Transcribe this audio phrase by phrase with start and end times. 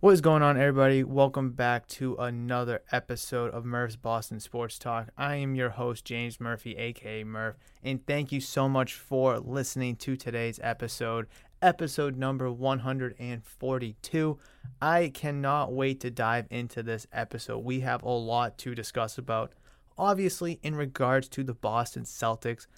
[0.00, 1.02] What is going on, everybody?
[1.02, 5.08] Welcome back to another episode of Murph's Boston Sports Talk.
[5.18, 9.96] I am your host, James Murphy, aka Murph, and thank you so much for listening
[9.96, 11.26] to today's episode,
[11.60, 14.38] episode number 142.
[14.80, 17.64] I cannot wait to dive into this episode.
[17.64, 19.52] We have a lot to discuss about,
[19.98, 22.68] obviously, in regards to the Boston Celtics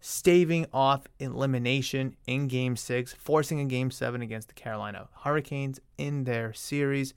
[0.00, 6.24] staving off elimination in game six, forcing a game seven against the Carolina Hurricanes in
[6.24, 7.14] their series.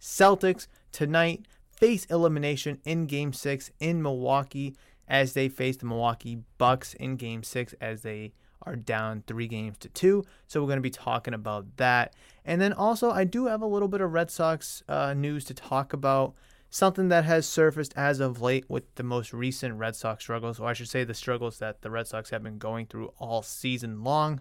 [0.00, 4.74] Celtics tonight face elimination in game six in Milwaukee
[5.08, 9.78] as they face the Milwaukee Bucks in game six as they are down three games
[9.78, 10.24] to two.
[10.48, 12.14] So we're going to be talking about that.
[12.44, 15.54] And then also, I do have a little bit of Red Sox uh, news to
[15.54, 16.34] talk about
[16.70, 20.68] something that has surfaced as of late with the most recent Red Sox struggles, or
[20.68, 24.02] I should say the struggles that the Red Sox have been going through all season
[24.02, 24.40] long.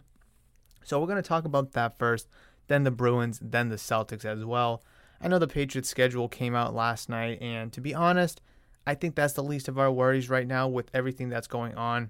[0.84, 2.28] So we're going to talk about that first,
[2.68, 4.84] then the Bruins, then the Celtics as well.
[5.22, 8.42] I know the Patriots schedule came out last night, and to be honest,
[8.86, 12.10] I think that's the least of our worries right now with everything that's going on.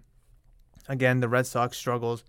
[0.87, 2.23] Again, the Red Sox struggles.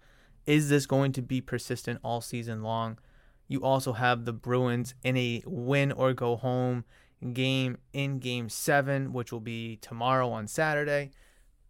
[0.47, 2.99] Is this going to be persistent all season long?
[3.49, 6.85] You also have the Bruins in a win or go home
[7.33, 11.11] game in game seven, which will be tomorrow on Saturday.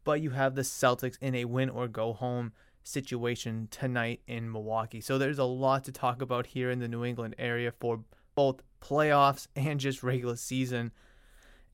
[0.05, 5.01] But you have the Celtics in a win or go home situation tonight in Milwaukee.
[5.01, 8.01] So there's a lot to talk about here in the New England area for
[8.35, 10.93] both playoffs and just regular season.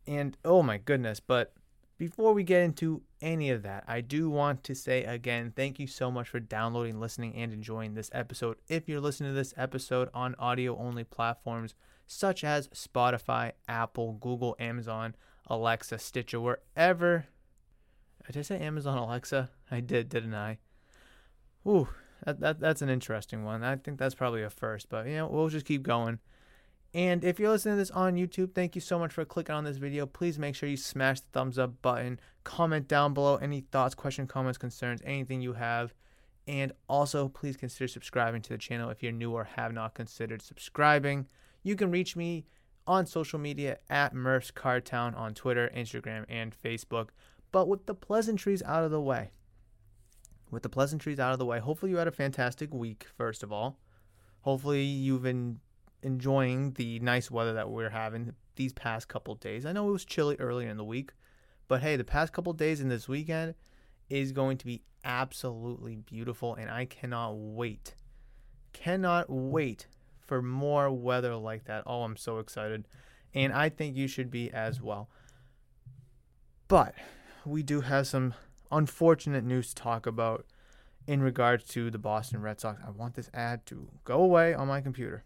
[0.07, 1.53] And oh my goodness, but
[1.98, 5.86] before we get into any of that, I do want to say again, thank you
[5.86, 8.57] so much for downloading, listening, and enjoying this episode.
[8.68, 11.74] If you're listening to this episode on audio only platforms,
[12.12, 15.14] such as Spotify, Apple, Google, Amazon,
[15.46, 17.27] Alexa, Stitcher, wherever.
[18.27, 19.50] Did I say Amazon Alexa?
[19.70, 20.58] I did, didn't I?
[21.67, 21.89] Ooh,
[22.24, 23.64] that, that, that's an interesting one.
[23.64, 26.18] I think that's probably a first, but you know, we'll just keep going.
[26.95, 29.64] And if you're listening to this on YouTube, thank you so much for clicking on
[29.64, 30.05] this video.
[30.05, 32.20] Please make sure you smash the thumbs up button.
[32.44, 35.94] Comment down below any thoughts, questions, comments, concerns, anything you have.
[36.46, 40.42] And also, please consider subscribing to the channel if you're new or have not considered
[40.42, 41.27] subscribing.
[41.62, 42.46] You can reach me
[42.86, 47.08] on social media at Murph's Cardtown on Twitter, Instagram, and Facebook.
[47.52, 49.30] But with the pleasantries out of the way,
[50.50, 53.52] with the pleasantries out of the way, hopefully you had a fantastic week, first of
[53.52, 53.78] all.
[54.40, 55.61] Hopefully you've been
[56.02, 59.64] enjoying the nice weather that we're having these past couple days.
[59.64, 61.12] I know it was chilly earlier in the week,
[61.68, 63.55] but hey, the past couple days and this weekend
[64.11, 67.94] is going to be absolutely beautiful, and I cannot wait.
[68.73, 69.86] Cannot wait
[70.33, 71.83] for more weather like that.
[71.87, 72.89] Oh, I'm so excited.
[73.35, 75.11] And I think you should be as well.
[76.69, 76.95] But
[77.45, 78.33] we do have some
[78.71, 80.47] unfortunate news to talk about
[81.07, 82.81] in regards to the Boston Red Sox.
[82.83, 85.23] I want this ad to go away on my computer.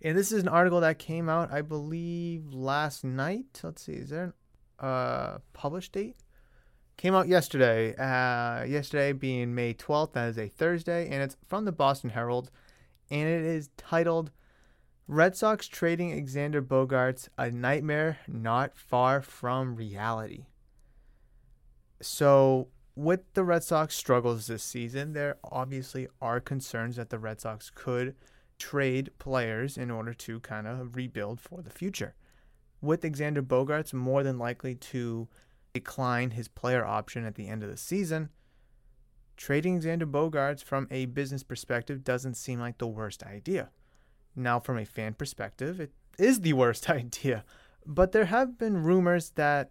[0.00, 3.60] And this is an article that came out, I believe, last night.
[3.62, 4.32] Let's see, is there
[4.78, 6.16] a uh, published date?
[6.96, 7.94] Came out yesterday.
[7.96, 12.50] Uh, yesterday being May 12th, that is a Thursday, and it's from the Boston Herald
[13.10, 14.30] and it is titled
[15.06, 20.46] Red Sox trading Xander Bogaerts, a nightmare not far from reality.
[22.02, 27.40] So, with the Red Sox struggles this season, there obviously are concerns that the Red
[27.40, 28.16] Sox could
[28.58, 32.14] trade players in order to kind of rebuild for the future.
[32.80, 35.28] With Xander Bogaerts more than likely to
[35.72, 38.28] decline his player option at the end of the season,
[39.38, 43.70] trading Xander Bogaerts from a business perspective doesn't seem like the worst idea.
[44.36, 47.44] Now, from a fan perspective, it is the worst idea.
[47.86, 49.70] But there have been rumors that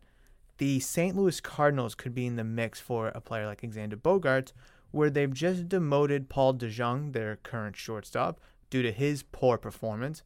[0.57, 1.15] the St.
[1.15, 4.53] Louis Cardinals could be in the mix for a player like Xander Bogaerts,
[4.91, 8.39] where they've just demoted Paul DeJong, their current shortstop,
[8.69, 10.23] due to his poor performance.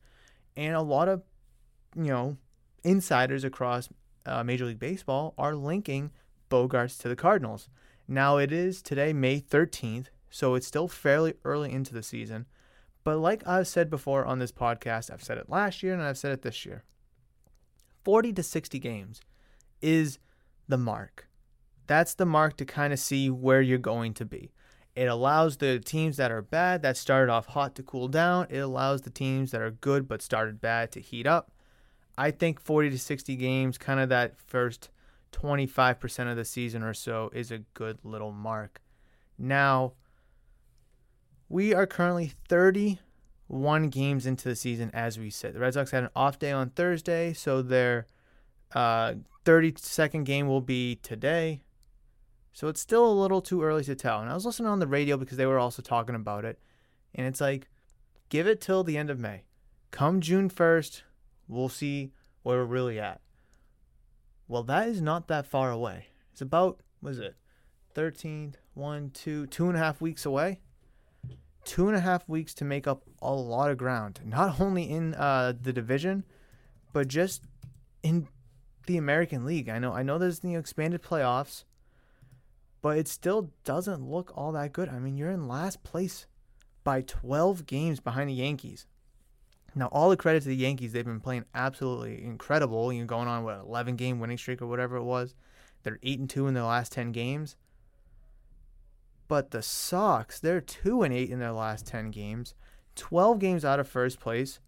[0.55, 1.23] And a lot of,
[1.95, 2.37] you know,
[2.83, 3.89] insiders across
[4.25, 6.11] uh, Major League Baseball are linking
[6.49, 7.67] Bogaerts to the Cardinals.
[8.11, 12.45] Now it is today, May 13th, so it's still fairly early into the season.
[13.05, 16.17] But like I've said before on this podcast, I've said it last year and I've
[16.17, 16.83] said it this year
[18.03, 19.21] 40 to 60 games
[19.81, 20.19] is
[20.67, 21.29] the mark.
[21.87, 24.51] That's the mark to kind of see where you're going to be.
[24.93, 28.47] It allows the teams that are bad, that started off hot, to cool down.
[28.49, 31.53] It allows the teams that are good but started bad to heat up.
[32.17, 34.89] I think 40 to 60 games, kind of that first
[35.31, 38.81] 25% of the season or so is a good little mark.
[39.37, 39.93] Now,
[41.49, 45.53] we are currently 31 games into the season as we sit.
[45.53, 48.07] The Red Sox had an off day on Thursday, so their
[48.73, 51.63] uh, 32nd game will be today.
[52.53, 54.21] So it's still a little too early to tell.
[54.21, 56.59] And I was listening on the radio because they were also talking about it.
[57.15, 57.69] And it's like,
[58.29, 59.43] give it till the end of May.
[59.91, 61.01] come June 1st,
[61.47, 62.11] we'll see
[62.43, 63.21] where we're really at.
[64.51, 66.07] Well, that is not that far away.
[66.33, 67.37] It's about, what is it,
[67.95, 70.59] 13th, one, two, two and a half weeks away.
[71.63, 75.13] Two and a half weeks to make up a lot of ground, not only in
[75.13, 76.25] uh, the division,
[76.91, 77.45] but just
[78.03, 78.27] in
[78.87, 79.69] the American League.
[79.69, 81.63] I know, I know, there's the expanded playoffs,
[82.81, 84.89] but it still doesn't look all that good.
[84.89, 86.25] I mean, you're in last place
[86.83, 88.85] by 12 games behind the Yankees.
[89.73, 92.91] Now, all the credit to the Yankees, they've been playing absolutely incredible.
[92.91, 95.33] You know, going on what 11 game winning streak or whatever it was.
[95.83, 97.55] They're eight and two in their last 10 games.
[99.27, 102.53] But the Sox, they're two and eight in their last 10 games,
[102.95, 104.59] 12 games out of first place,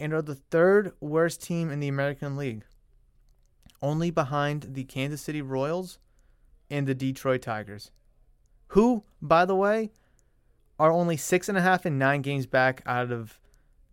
[0.00, 2.64] and are the third worst team in the American League,
[3.80, 6.00] only behind the Kansas City Royals
[6.68, 7.92] and the Detroit Tigers,
[8.68, 9.92] who, by the way,
[10.78, 13.39] are only six and a half and nine games back out of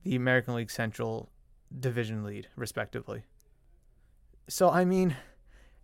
[0.08, 1.30] the American League Central
[1.78, 3.24] division lead, respectively.
[4.48, 5.18] So I mean,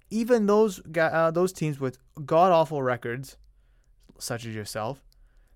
[0.10, 3.38] even those uh, those teams with god awful records,
[4.18, 5.04] such as yourself,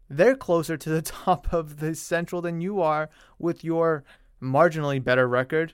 [0.09, 3.09] they're closer to the top of the Central than you are
[3.39, 4.03] with your
[4.41, 5.73] marginally better record,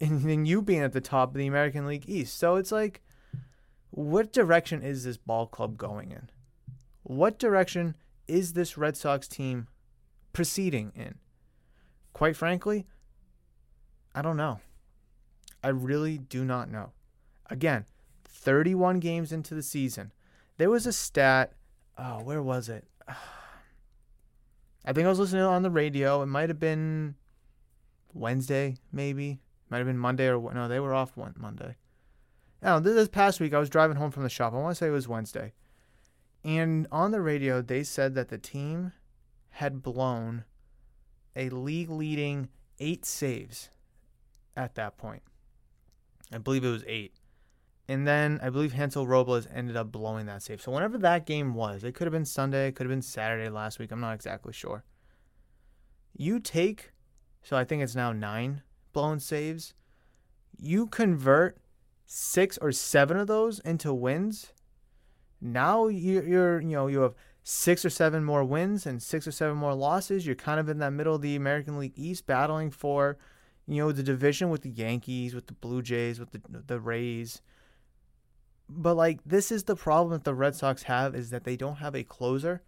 [0.00, 2.38] and than you being at the top of the American League East.
[2.38, 3.02] So it's like,
[3.90, 6.30] what direction is this ball club going in?
[7.02, 7.96] What direction
[8.28, 9.66] is this Red Sox team
[10.32, 11.16] proceeding in?
[12.16, 12.86] Quite frankly,
[14.14, 14.60] I don't know.
[15.62, 16.92] I really do not know.
[17.50, 17.84] Again,
[18.24, 20.12] 31 games into the season.
[20.56, 21.52] There was a stat.
[21.98, 22.88] Oh, where was it?
[23.06, 26.22] I think I was listening on the radio.
[26.22, 27.16] It might have been
[28.14, 29.42] Wednesday, maybe.
[29.68, 31.76] Might have been Monday or no, they were off one Monday.
[32.62, 34.54] Oh, now, this past week I was driving home from the shop.
[34.54, 35.52] I want to say it was Wednesday.
[36.42, 38.94] And on the radio, they said that the team
[39.50, 40.44] had blown
[41.36, 42.48] a league leading
[42.80, 43.70] eight saves
[44.56, 45.22] at that point.
[46.32, 47.14] I believe it was eight.
[47.88, 50.60] And then I believe Hansel Robles ended up blowing that save.
[50.60, 53.48] So whenever that game was, it could have been Sunday, it could have been Saturday
[53.48, 53.92] last week.
[53.92, 54.82] I'm not exactly sure.
[56.16, 56.90] You take,
[57.42, 58.62] so I think it's now nine
[58.92, 59.74] blown saves.
[60.58, 61.58] You convert
[62.06, 64.52] six or seven of those into wins
[65.40, 67.14] now you're, you're you know you have
[67.48, 70.26] six or seven more wins and six or seven more losses.
[70.26, 73.18] You're kind of in that middle of the American League East, battling for
[73.68, 77.42] you know the division with the Yankees, with the Blue Jays, with the the Rays.
[78.68, 81.76] But like this is the problem that the Red Sox have is that they don't
[81.76, 82.62] have a closer.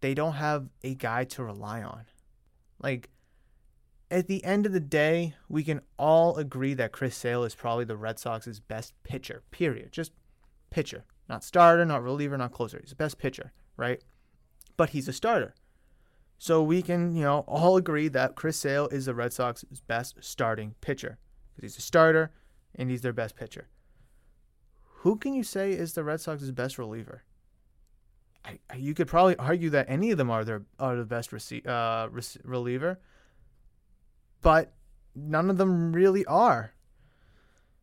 [0.00, 2.06] They don't have a guy to rely on.
[2.80, 3.10] Like
[4.10, 7.84] at the end of the day, we can all agree that Chris Sale is probably
[7.84, 9.44] the Red Sox's best pitcher.
[9.52, 9.92] Period.
[9.92, 10.10] Just
[10.70, 11.04] pitcher.
[11.28, 12.80] Not starter, not reliever, not closer.
[12.80, 14.02] He's the best pitcher, right?
[14.76, 15.54] But he's a starter.
[16.38, 20.16] So we can, you know, all agree that Chris Sale is the Red Sox's best
[20.20, 21.18] starting pitcher
[21.54, 22.30] because he's a starter
[22.74, 23.68] and he's their best pitcher.
[25.00, 27.22] Who can you say is the Red Sox's best reliever?
[28.44, 31.66] I, you could probably argue that any of them are their are the best rece-
[31.66, 33.00] uh, rec- reliever,
[34.40, 34.74] but
[35.14, 36.72] none of them really are.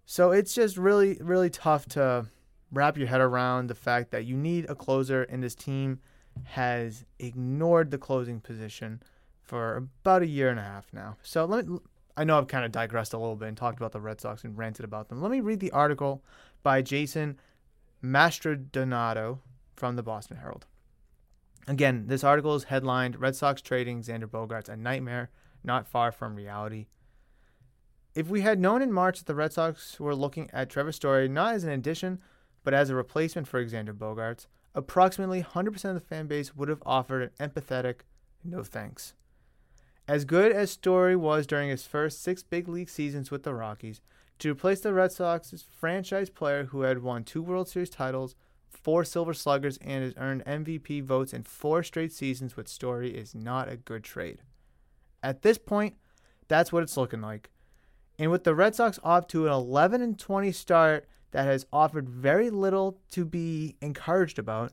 [0.06, 2.27] So it's just really really tough to
[2.72, 6.00] wrap your head around the fact that you need a closer, in this team
[6.44, 9.02] has ignored the closing position
[9.42, 11.18] for about a year and a half now.
[11.24, 11.80] So let me.
[12.16, 14.44] I know I've kind of digressed a little bit and talked about the Red Sox
[14.44, 15.20] and ranted about them.
[15.20, 16.24] Let me read the article
[16.62, 17.40] by Jason
[18.04, 19.40] Mastrodonato
[19.75, 20.68] from the Boston Herald.
[21.68, 25.32] Again, this article is headlined Red Sox trading Xander Bogaerts a nightmare
[25.63, 26.88] not far from reality.
[28.13, 31.28] If we had known in March that the Red Sox were looking at Trevor Story
[31.28, 32.20] not as an addition
[32.63, 36.84] but as a replacement for Xander Bogaerts, approximately 100% of the fan base would have
[36.86, 38.01] offered an empathetic
[38.44, 39.13] no thanks.
[40.08, 44.01] As good as Story was during his first six big league seasons with the Rockies,
[44.39, 48.36] to replace the Red Sox's franchise player who had won two World Series titles,
[48.70, 53.34] four Silver Sluggers, and has earned MVP votes in four straight seasons with Story is
[53.34, 54.42] not a good trade.
[55.22, 55.96] At this point,
[56.50, 57.50] that's what it's looking like.
[58.20, 62.08] And with the Red Sox off to an 11 and 20 start that has offered
[62.08, 64.72] very little to be encouraged about.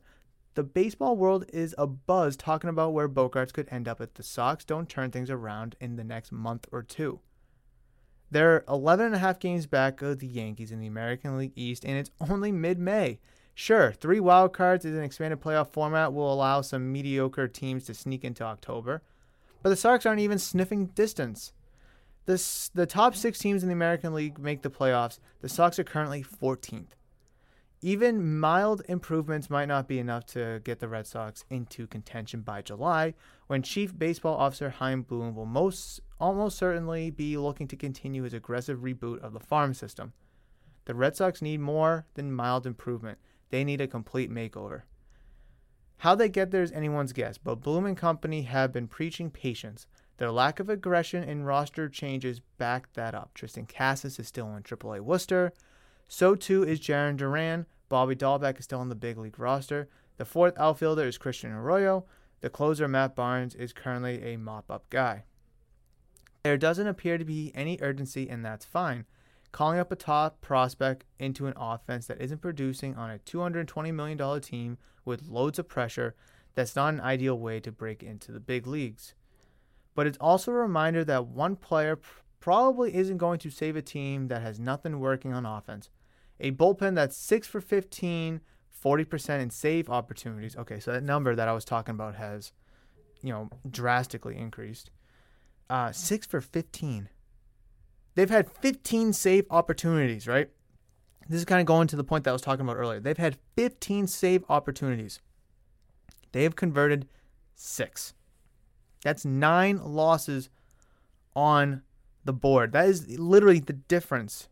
[0.53, 4.63] The baseball world is abuzz talking about where Bogaerts could end up if the Sox
[4.63, 7.19] don't turn things around in the next month or two.
[8.29, 11.83] They're 11 and a half games back of the Yankees in the American League East,
[11.83, 13.19] and it's only mid May.
[13.53, 17.93] Sure, three wild cards in an expanded playoff format will allow some mediocre teams to
[17.93, 19.01] sneak into October,
[19.61, 21.51] but the Sox aren't even sniffing distance.
[22.25, 25.19] The top six teams in the American League make the playoffs.
[25.41, 26.91] The Sox are currently 14th.
[27.83, 32.61] Even mild improvements might not be enough to get the Red Sox into contention by
[32.61, 33.15] July,
[33.47, 38.35] when Chief Baseball Officer Chaim Bloom will most almost certainly be looking to continue his
[38.35, 40.13] aggressive reboot of the farm system.
[40.85, 43.17] The Red Sox need more than mild improvement.
[43.49, 44.83] They need a complete makeover.
[45.97, 49.87] How they get there is anyone's guess, but Bloom and company have been preaching patience.
[50.17, 53.31] Their lack of aggression in roster changes back that up.
[53.33, 55.53] Triston Casas is still in AAA Worcester.
[56.07, 57.65] So too is Jarren Duran.
[57.89, 59.89] Bobby Dalbec is still on the big league roster.
[60.17, 62.05] The fourth outfielder is Christian Arroyo.
[62.41, 65.23] The closer, Matt Barnes, is currently a mop up guy.
[66.43, 69.05] There doesn't appear to be any urgency, and that's fine.
[69.51, 74.41] Calling up a top prospect into an offense that isn't producing on a $220 million
[74.41, 76.15] team with loads of pressure,
[76.55, 79.13] that's not an ideal way to break into the big leagues.
[79.95, 81.99] But it's also a reminder that one player
[82.39, 85.89] probably isn't going to save a team that has nothing working on offense
[86.41, 88.41] a bullpen that's 6 for 15,
[88.83, 90.57] 40% in save opportunities.
[90.57, 92.51] Okay, so that number that I was talking about has,
[93.21, 94.89] you know, drastically increased.
[95.69, 97.09] Uh, 6 for 15.
[98.15, 100.49] They've had 15 save opportunities, right?
[101.29, 102.99] This is kind of going to the point that I was talking about earlier.
[102.99, 105.21] They've had 15 save opportunities.
[106.33, 107.07] They have converted
[107.55, 108.13] six.
[109.03, 110.49] That's nine losses
[111.35, 111.83] on
[112.23, 112.71] the board.
[112.73, 114.49] That is literally the difference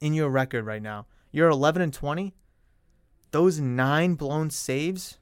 [0.00, 1.06] in your record right now.
[1.30, 2.34] You're 11 and 20.
[3.30, 5.18] Those nine blown saves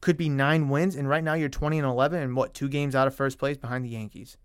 [0.00, 2.94] could be nine wins, and right now you're 20 and 11, and what two games
[2.94, 4.36] out of first place behind the Yankees.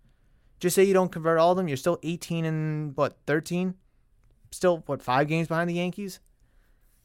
[0.58, 3.74] Just say you don't convert all of them, you're still 18 and what 13,
[4.50, 6.20] still what five games behind the Yankees.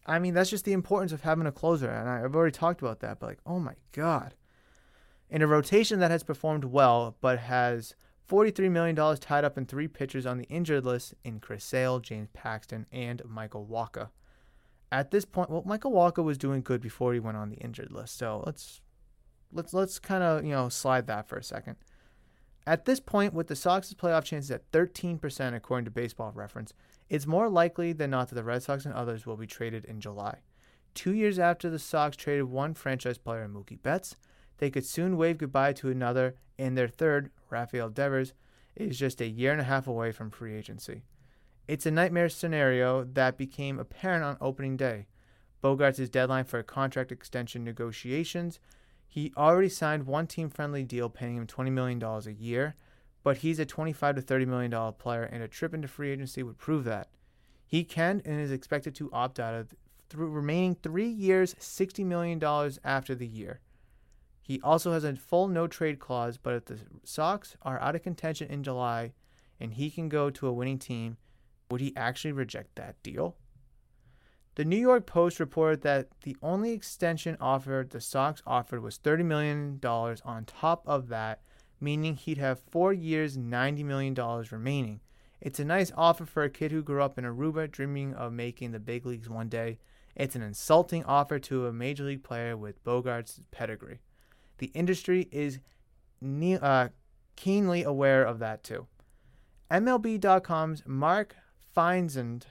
[0.05, 3.01] I mean, that's just the importance of having a closer, and I've already talked about
[3.01, 3.19] that.
[3.19, 4.33] But like, oh my god,
[5.29, 7.95] in a rotation that has performed well but has
[8.29, 12.29] $43 million tied up in three pitchers on the injured list in Chris Sale, James
[12.33, 14.09] Paxton, and Michael Wacha.
[14.91, 17.91] At this point, well, Michael Wacha was doing good before he went on the injured
[17.91, 18.81] list, so let's
[19.51, 21.75] let's let's kind of you know slide that for a second.
[22.65, 26.73] At this point, with the Sox's playoff chances at 13% according to Baseball Reference,
[27.09, 29.99] it's more likely than not that the Red Sox and others will be traded in
[29.99, 30.39] July.
[30.93, 34.15] Two years after the Sox traded one franchise player, Mookie Betts,
[34.59, 38.33] they could soon wave goodbye to another, and their third, Rafael Devers,
[38.75, 41.03] is just a year and a half away from free agency.
[41.67, 45.07] It's a nightmare scenario that became apparent on opening day.
[45.63, 48.59] Bogaerts' deadline for contract extension negotiations.
[49.07, 52.75] He already signed one team friendly deal paying him $20 million a year,
[53.23, 56.57] but he's a 25 to $30 million player, and a trip into free agency would
[56.57, 57.09] prove that.
[57.65, 59.75] He can and is expected to opt out of
[60.09, 62.43] through remaining three years, $60 million
[62.83, 63.59] after the year.
[64.49, 68.01] He also has a full no trade clause, but if the Sox are out of
[68.01, 69.13] contention in July
[69.59, 71.17] and he can go to a winning team,
[71.69, 73.35] would he actually reject that deal?
[74.55, 79.23] The New York Post reported that the only extension offer the Sox offered was $30
[79.23, 81.43] million on top of that,
[81.79, 84.15] meaning he'd have four years, $90 million
[84.51, 84.99] remaining.
[85.39, 88.71] It's a nice offer for a kid who grew up in Aruba dreaming of making
[88.71, 89.77] the big leagues one day.
[90.15, 93.99] It's an insulting offer to a major league player with Bogaerts' pedigree.
[94.59, 95.59] The industry is
[96.21, 96.89] ne- uh,
[97.35, 98.87] keenly aware of that too.
[99.71, 101.35] MLB.com's Mark
[101.75, 102.43] Feinsand,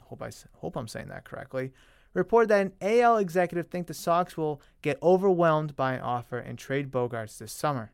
[0.00, 1.72] hope I hope I'm saying that correctly,
[2.12, 6.58] reported that an AL executive thinks the Sox will get overwhelmed by an offer and
[6.58, 7.92] trade Bogaerts this summer.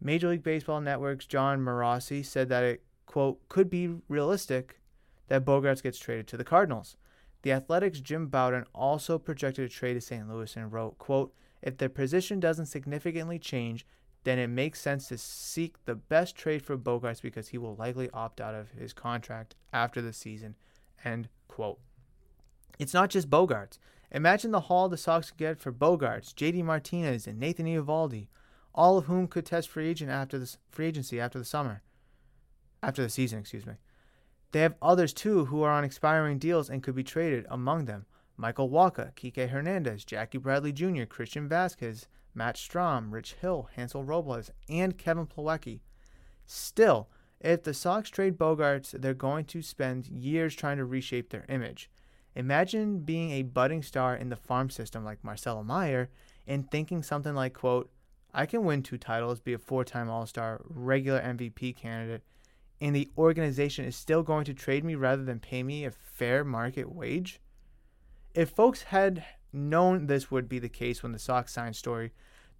[0.00, 4.80] Major League Baseball Network's Jon Morosi said that it quote could be realistic
[5.28, 6.96] that Bogaerts gets traded to the Cardinals.
[7.42, 10.28] The Athletic's Jim Bowden also projected a trade to St.
[10.28, 13.86] Louis and wrote, quote, if their position doesn't significantly change,
[14.24, 18.10] then it makes sense to seek the best trade for Bogaerts because he will likely
[18.10, 20.54] opt out of his contract after the season.
[21.04, 21.78] End quote.
[22.78, 23.78] It's not just Bogaerts.
[24.10, 28.28] Imagine the haul the Sox could get for Bogaerts, JD Martinez, and Nathan Eovaldi,
[28.74, 31.82] all of whom could test free agent after the free agency after the summer,
[32.82, 33.74] after the season, excuse me.
[34.52, 37.46] They have others too who are on expiring deals and could be traded.
[37.50, 38.06] Among them,
[38.40, 44.52] Michael Wacha, Kike Hernandez, Jackie Bradley Jr., Christian Vasquez, Matt Strahm, Rich Hill, Hansel Robles,
[44.68, 45.80] and Kevin Plawecki.
[46.46, 47.08] Still,
[47.40, 51.90] if the Sox trade Bogaerts, they're going to spend years trying to reshape their image.
[52.36, 56.08] Imagine being a budding star in the farm system like Marcelo Meyer
[56.46, 57.90] and thinking something like, quote,
[58.32, 62.22] I can win two titles, be a four-time All-Star, regular MVP candidate,
[62.80, 66.44] and the organization is still going to trade me rather than pay me a fair
[66.44, 67.40] market wage?
[68.38, 72.12] If folks had known this would be the case when the Sox signed Story,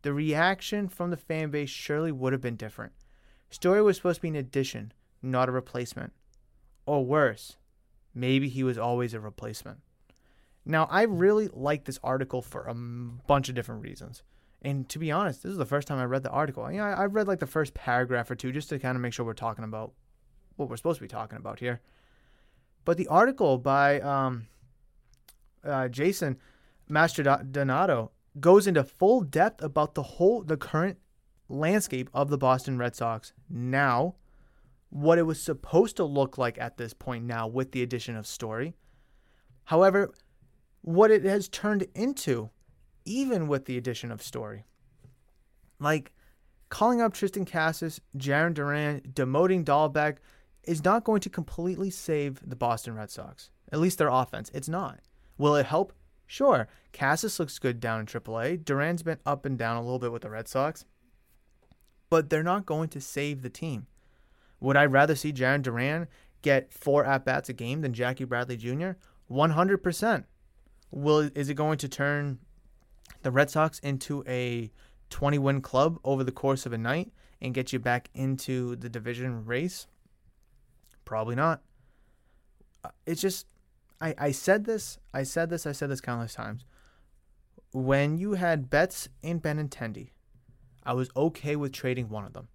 [0.02, 2.94] the reaction from the fan base surely would have been different.
[3.48, 4.92] Story was supposed to be an addition,
[5.22, 6.12] not a replacement.
[6.84, 7.58] Or worse,
[8.12, 9.78] maybe he was always a replacement.
[10.66, 14.24] Now, I really like this article for a bunch of different reasons.
[14.60, 16.68] And to be honest, this is the first time I read the article.
[16.72, 19.00] You know, I, I read like the first paragraph or two just to kind of
[19.02, 19.92] make sure we're talking about
[20.56, 21.80] what we're supposed to be talking about here.
[22.84, 24.48] But the article by um,
[25.64, 26.38] uh, Jason
[26.90, 28.10] Mastrodonato
[28.40, 30.98] goes into full depth about the whole the current
[31.48, 34.14] landscape of the Boston Red Sox now,
[34.90, 38.26] what it was supposed to look like at this point now with the addition of
[38.26, 38.74] Story.
[39.64, 40.12] However,
[40.82, 42.50] what it has turned into,
[43.04, 44.64] even with the addition of Story.
[45.80, 46.12] Like
[46.68, 50.18] calling up Triston Casas, Jarren Duran, demoting Dalbec
[50.64, 53.50] is not going to completely save the Boston Red Sox.
[53.72, 54.50] At least their offense.
[54.54, 55.00] It's not.
[55.38, 55.92] Will it help?
[56.26, 56.68] Sure.
[56.92, 58.64] Casas looks good down in AAA.
[58.64, 60.84] Duran's been up and down a little bit with the Red Sox.
[62.10, 63.86] But they're not going to save the team.
[64.60, 66.08] Would I rather see Jarren Duran
[66.42, 68.92] get four at bats a game than Jackie Bradley Jr.?
[69.30, 70.24] 100%.
[70.90, 72.38] Will is it going to turn
[73.22, 74.70] the Red Sox into a
[75.10, 78.88] 20 win club over the course of a night and get you back into the
[78.88, 79.86] division race?
[81.04, 81.62] Probably not.
[82.84, 83.46] Uh, it's just
[84.00, 86.64] I, I said this, I said this, I said this countless times.
[87.72, 90.10] When you had Betts and Benintendi,
[90.84, 92.48] I was okay with trading one of them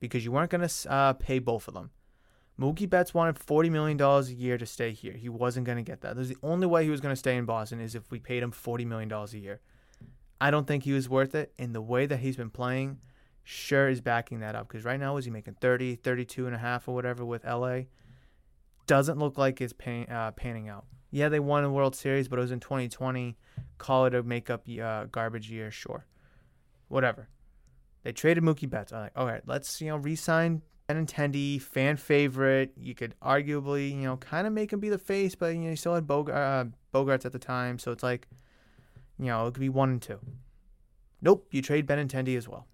[0.00, 1.90] because you weren't going to uh, pay both of them.
[2.60, 5.14] Mookie Betts wanted $40 million a year to stay here.
[5.14, 6.16] He wasn't going to get that.
[6.16, 8.52] The only way he was going to stay in Boston is if we paid him
[8.52, 9.60] $40 million a year.
[10.42, 11.54] I don't think he was worth it.
[11.58, 12.98] And the way that he's been playing
[13.44, 16.58] sure is backing that up because right now is he making 30, 32 and a
[16.58, 17.82] half or whatever with LA
[18.90, 20.84] doesn't look like it's pan, uh, panning out.
[21.12, 23.36] Yeah, they won a World Series, but it was in 2020.
[23.78, 26.06] Call it a makeup uh, garbage year, sure.
[26.88, 27.28] Whatever.
[28.02, 28.92] They traded Mookie Betts.
[28.92, 32.72] I'm like, all right, let's you know re-sign Benintendi, fan favorite.
[32.76, 35.70] You could arguably you know kind of make him be the face, but you know
[35.70, 38.26] you still had uh, Bogaerts at the time, so it's like
[39.20, 40.18] you know it could be one and two.
[41.22, 42.66] Nope, you trade Benintendi as well.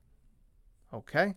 [0.95, 1.35] Okay,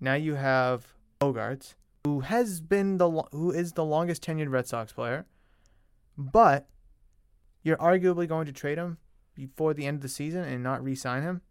[0.00, 4.92] now you have Bogaerts who has been the who is the longest tenured Red Sox
[4.92, 5.26] player,
[6.16, 6.68] but
[7.62, 8.98] you're arguably going to trade him
[9.34, 11.42] before the end of the season and not re-sign him.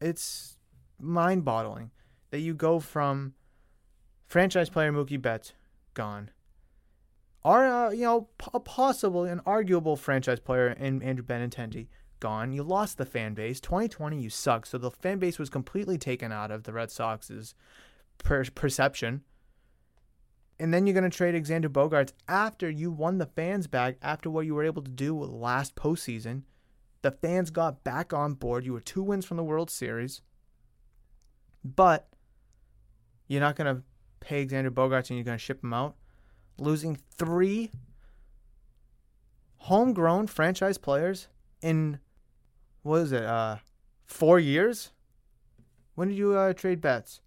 [0.00, 0.58] It's
[1.00, 1.90] mind-boggling
[2.30, 3.34] that you go from
[4.26, 5.52] franchise player Mookie Betts
[5.94, 6.30] gone,
[7.44, 11.88] or uh, you know a possible and arguable franchise player in Andrew Benintendi
[12.20, 12.52] gone.
[12.52, 13.60] You lost the fan base.
[13.60, 14.64] 2020, you suck.
[14.64, 17.54] So the fan base was completely taken out of the Red Sox's
[18.16, 19.22] per- perception
[20.58, 24.30] and then you're going to trade Xander Bogaerts after you won the fans back after
[24.30, 26.42] what you were able to do last postseason.
[27.02, 28.64] The fans got back on board.
[28.64, 30.22] You were two wins from the World Series.
[31.64, 32.08] But
[33.26, 33.82] you're not going to
[34.20, 35.96] pay Xander Bogaerts and you're going to ship him out.
[36.58, 37.72] Losing three
[39.56, 41.26] homegrown franchise players
[41.62, 41.98] in,
[42.82, 43.56] what is it, uh,
[44.04, 44.92] four years?
[45.96, 47.20] When did you uh, trade Betts?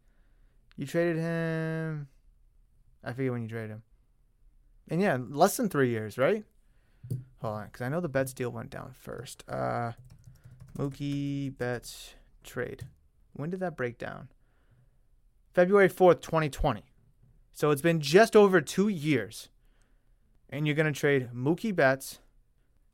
[0.77, 2.07] You traded him
[3.07, 3.83] I forget when you traded him.
[4.89, 6.43] And yeah, less than three years, right?
[7.41, 9.43] Hold on, because I know the Betts deal went down first.
[9.47, 9.93] Uh,
[10.77, 12.87] Mookie Betts trade.
[13.33, 14.27] When did that break down?
[15.53, 16.83] February 4th, 2020.
[17.53, 19.49] So it's been just over two years.
[20.49, 22.19] And you're going to trade Mookie Betts,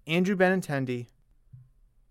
[0.05, 1.07] Andrew Benintendi,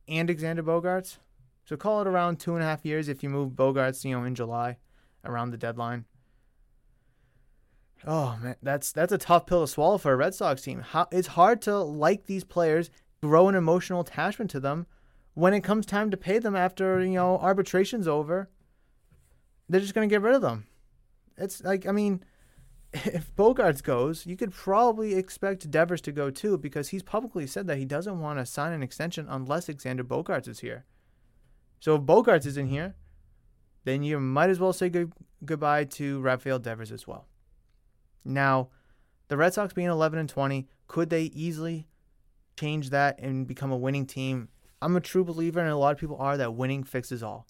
[0.09, 1.19] and Xander Bogaerts.
[1.65, 4.25] So call it around two and a half years if you move Bogaerts, you know,
[4.25, 4.79] in July
[5.25, 6.05] around the deadline.
[8.07, 10.81] Oh man, that's that's a tough pill to swallow for a Red Sox team.
[10.81, 12.91] How it's hard to like these players,
[13.23, 14.87] grow an emotional attachment to them
[15.35, 18.51] when it comes time to pay them after, you know, arbitration's over.
[19.69, 20.67] They're just to get rid of them.
[21.38, 22.25] It's like I mean,
[22.93, 27.67] if Bogaerts goes, you could probably expect Devers to go too because he's publicly said
[27.69, 30.85] that he doesn't want to sign an extension unless Xander Bogaerts is here.
[31.81, 32.95] So if Bogaerts isn't here,
[33.85, 35.12] then you might as well say good,
[35.45, 37.27] goodbye to Rafael Devers as well.
[38.25, 38.69] Now,
[39.29, 41.87] the Red Sox being 11 and 20, could they easily
[42.59, 44.49] change that and become a winning team?
[44.81, 47.47] I'm a true believer, and a lot of people are, that winning fixes all.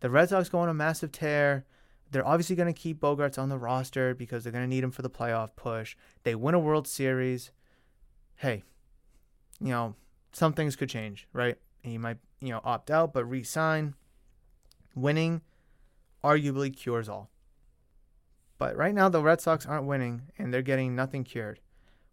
[0.00, 1.64] The Red Sox go on a massive tear.
[2.10, 4.90] They're obviously going to keep Bogaerts on the roster because they're going to need him
[4.90, 5.96] for the playoff push.
[6.22, 7.50] They win a World Series.
[8.36, 8.62] Hey,
[9.60, 9.94] you know,
[10.32, 11.56] some things could change, right?
[11.82, 13.94] And you might, you know, opt out, but re-sign.
[14.94, 15.40] Winning
[16.22, 17.30] arguably cures all.
[18.64, 21.60] But right now, the Red Sox aren't winning and they're getting nothing cured.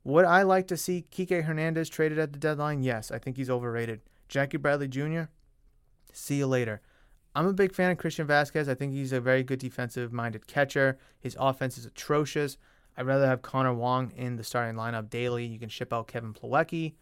[0.04, 2.84] Would I like to see Kike Hernandez traded at the deadline?
[2.84, 4.02] Yes, I think he's overrated.
[4.28, 5.30] Jackie Bradley Jr.,
[6.12, 6.82] see you later.
[7.36, 8.68] I'm a big fan of Christian Vasquez.
[8.68, 10.98] I think he's a very good defensive minded catcher.
[11.22, 12.58] His offense is atrocious.
[12.98, 15.46] I'd rather have Connor Wong in the starting lineup daily.
[15.46, 16.96] You can ship out Kevin Plawecki.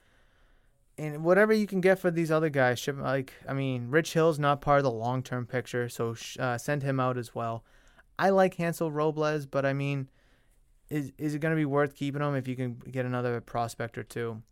[0.95, 4.37] and whatever you can get for these other guys, ship like I mean, Rich Hill's
[4.37, 7.63] not part of the long term picture, so uh, send him out as well.
[8.19, 10.09] I like Hansel Robles, but I mean,
[10.89, 13.97] is is it going to be worth keeping him if you can get another prospect
[13.97, 14.43] or two?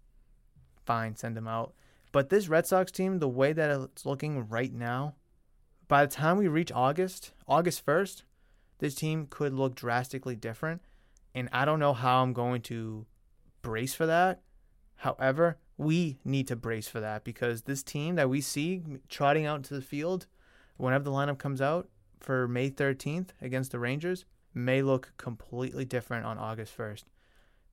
[0.86, 1.74] Fine, send him out.
[2.14, 5.16] But this Red Sox team, the way that it's looking right now,
[5.90, 8.24] by the time we reach August, August 1st,
[8.80, 10.82] this team could look drastically different.
[11.36, 13.06] And I don't know how I'm going to
[13.62, 14.42] brace for that.
[14.96, 19.58] However, we need to brace for that because this team that we see trotting out
[19.58, 20.26] into the field
[20.78, 26.26] whenever the lineup comes out for May 13th against the Rangers may look completely different
[26.26, 27.04] on August 1st.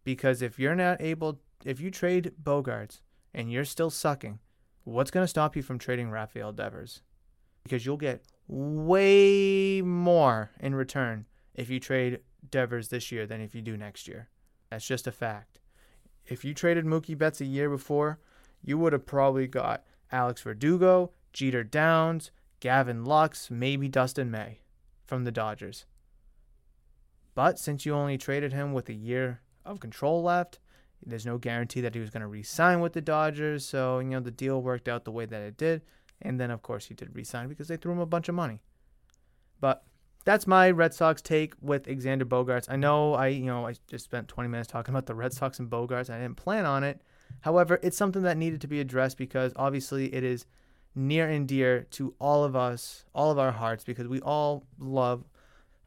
[0.04, 3.00] Because if you're not able, if you trade Bogaerts
[3.32, 4.38] and you're still sucking,
[4.84, 7.02] what's going to stop you from trading Rafael Devers?
[7.62, 13.54] Because you'll get way more in return if you trade Devers this year than if
[13.54, 14.28] you do next year.
[14.70, 15.60] That's just a fact.
[16.26, 18.18] If you traded Mookie Betts a year before,
[18.62, 22.30] you would have probably got Alex Verdugo, Jeter Downs,
[22.64, 24.60] Gavin Lux, maybe Dustin May
[25.04, 25.84] from the Dodgers.
[27.34, 30.60] But since you only traded him with a year of control left,
[31.04, 33.66] there's no guarantee that he was going to re-sign with the Dodgers.
[33.66, 35.82] So, you know, the deal worked out the way that it did.
[36.22, 38.62] And then, of course, he did re-sign because they threw him a bunch of money.
[39.60, 39.84] But
[40.24, 42.70] that's my Red Sox take with Xander Bogaerts.
[42.70, 45.58] I know I, you know, I just spent 20 minutes talking about the Red Sox
[45.58, 46.08] and Bogaerts.
[46.08, 47.02] I didn't plan on it.
[47.42, 50.46] However, it's something that needed to be addressed because obviously it is
[50.94, 55.24] near and dear to all of us, all of our hearts, because we all love.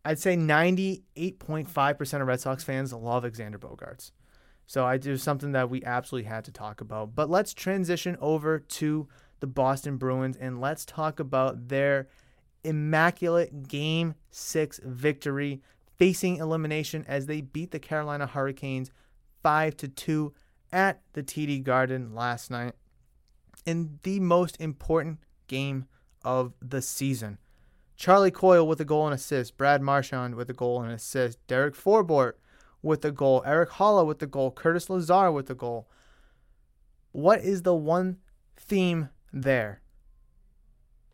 [0.04, 4.12] I'd say 98.5% of Red Sox fans love Xander Bogaerts.
[4.65, 7.15] So I do something that we absolutely had to talk about.
[7.15, 9.08] But let's transition over to
[9.39, 12.08] the Boston Bruins and let's talk about their
[12.63, 15.62] immaculate game six victory,
[15.98, 18.91] facing elimination as they beat the Carolina Hurricanes
[19.41, 20.34] 5 to 2
[20.74, 22.74] at the TD Garden last night
[23.67, 25.86] in the most important game
[26.23, 27.38] of the season.
[27.97, 31.75] Charlie Coyle with a goal and assist, Brad Marchand with a goal and assist, Derek
[31.75, 32.34] Forbort
[32.82, 35.89] with a goal, Erik Haula with the goal, Curtis Lazar with the goal.
[37.12, 38.17] What is the one
[38.56, 39.82] theme there?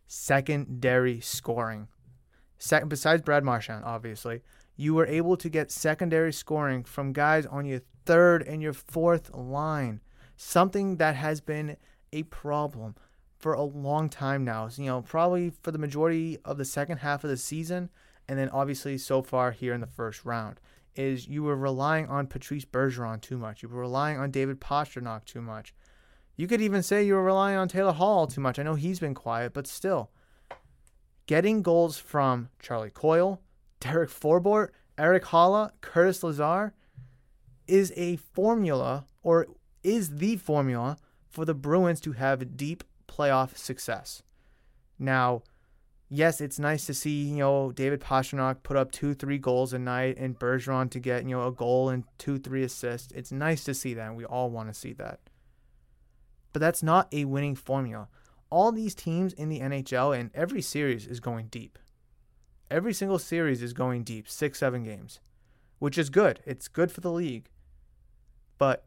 [0.06, 1.88] Secondary scoring.
[2.56, 4.42] Second, besides Brad Marchand, obviously,
[4.76, 9.34] you were able to get secondary scoring from guys on your third and your fourth
[9.34, 10.00] line.
[10.36, 11.76] Something that has been
[12.14, 12.94] a problem
[13.38, 14.68] for a long time now.
[14.74, 17.90] You know, probably for the majority of the second half of the season,
[18.28, 20.60] and then obviously so far here in the first round
[20.96, 23.62] is you were relying on Patrice Bergeron too much.
[23.62, 25.74] You were relying on David Pastrnak too much.
[26.36, 28.58] You could even say you were relying on Taylor Hall too much.
[28.58, 30.10] I know he's been quiet, but still.
[31.26, 33.40] Getting goals from Charlie Coyle,
[33.80, 36.74] Derek Forbort, Erik Haula, Curtis Lazar
[37.66, 39.46] is a formula or
[39.82, 40.96] is the formula
[41.34, 44.22] for the Bruins to have deep playoff success.
[45.00, 45.42] Now,
[46.08, 49.78] yes, it's nice to see, you know, David Pastrnak put up two, three goals a
[49.80, 53.10] night and Bergeron to get, you know, a goal and two, three assists.
[53.12, 55.18] It's nice to see that, and we all want to see that.
[56.52, 58.08] But that's not a winning formula.
[58.48, 61.80] All these teams in the NHL and every series is going deep.
[62.70, 65.18] Every single series is going deep, six, seven games,
[65.80, 66.38] which is good.
[66.46, 67.50] It's good for the league.
[68.56, 68.84] But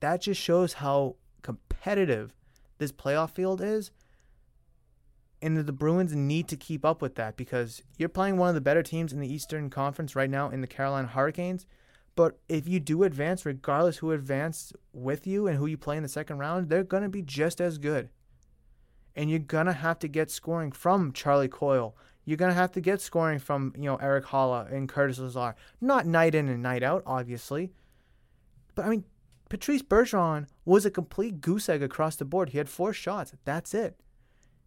[0.00, 1.14] that just shows how
[1.84, 2.32] competitive
[2.78, 3.90] this playoff field is
[5.42, 8.62] and the Bruins need to keep up with that because you're playing one of the
[8.62, 11.66] better teams in the Eastern Conference right now in the Carolina Hurricanes.
[12.16, 16.02] But if you do advance, regardless who advanced with you and who you play in
[16.02, 18.08] the second round, they're going to be just as good.
[19.14, 21.94] And you're going to have to get scoring from Charlie Coyle.
[22.24, 25.54] You're going to have to get scoring from, you know, Erik Haula and Curtis Lazar.
[25.82, 27.72] Not night in and night out, obviously.
[28.74, 29.04] But I mean,
[29.48, 32.50] Patrice Bergeron was a complete goose egg across the board.
[32.50, 33.34] He had four shots.
[33.44, 34.00] That's it.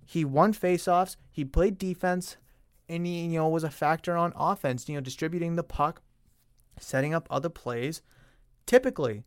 [0.05, 2.37] He won faceoffs, he played defense,
[2.87, 6.01] and he, you know, was a factor on offense, you know, distributing the puck,
[6.79, 8.01] setting up other plays,
[8.65, 9.25] typically.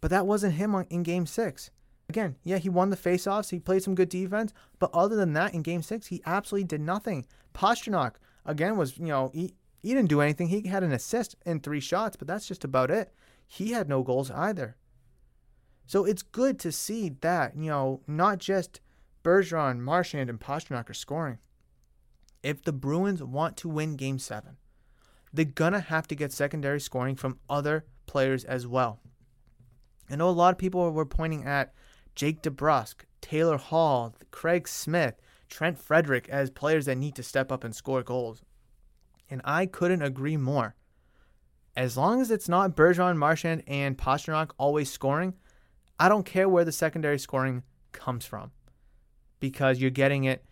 [0.00, 1.70] But that wasn't him in game six.
[2.08, 5.52] Again, yeah, he won the faceoffs, he played some good defense, but other than that,
[5.52, 7.26] in game six, he absolutely did nothing.
[7.54, 8.14] Pastrnak,
[8.46, 10.48] again, was, you know, he, he didn't do anything.
[10.48, 13.12] He had an assist in three shots, but that's just about it.
[13.52, 14.76] He had no goals either.
[15.84, 18.80] So it's good to see that, you know, not just
[19.24, 21.38] Bergeron, Marchand, and Pastrnak are scoring.
[22.44, 24.56] If the Bruins want to win Game 7,
[25.32, 29.00] they're going to have to get secondary scoring from other players as well.
[30.08, 31.74] I know a lot of people were pointing at
[32.14, 35.16] Jake DeBrusk, Taylor Hall, Craig Smith,
[35.48, 38.42] Trent Frederic as players that need to step up and score goals.
[39.28, 40.76] And I couldn't agree more.
[41.76, 45.34] As long as it's not Bergeron, Marchand, and Pastrnak always scoring,
[45.98, 48.50] I don't care where the secondary scoring comes from
[49.38, 50.44] because you're getting it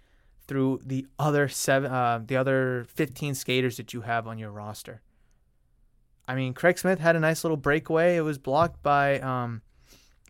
[0.46, 5.02] through the other seven, uh, the other 15 skaters that you have on your roster.
[6.26, 8.16] I mean, Craig Smith had a nice little breakaway.
[8.16, 9.62] It was blocked by um,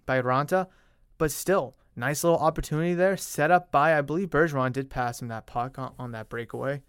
[0.06, 0.68] by Raanta,
[1.18, 5.28] but still, nice little opportunity there, set up by I believe Bergeron did pass him
[5.28, 6.82] that puck on, on that breakaway.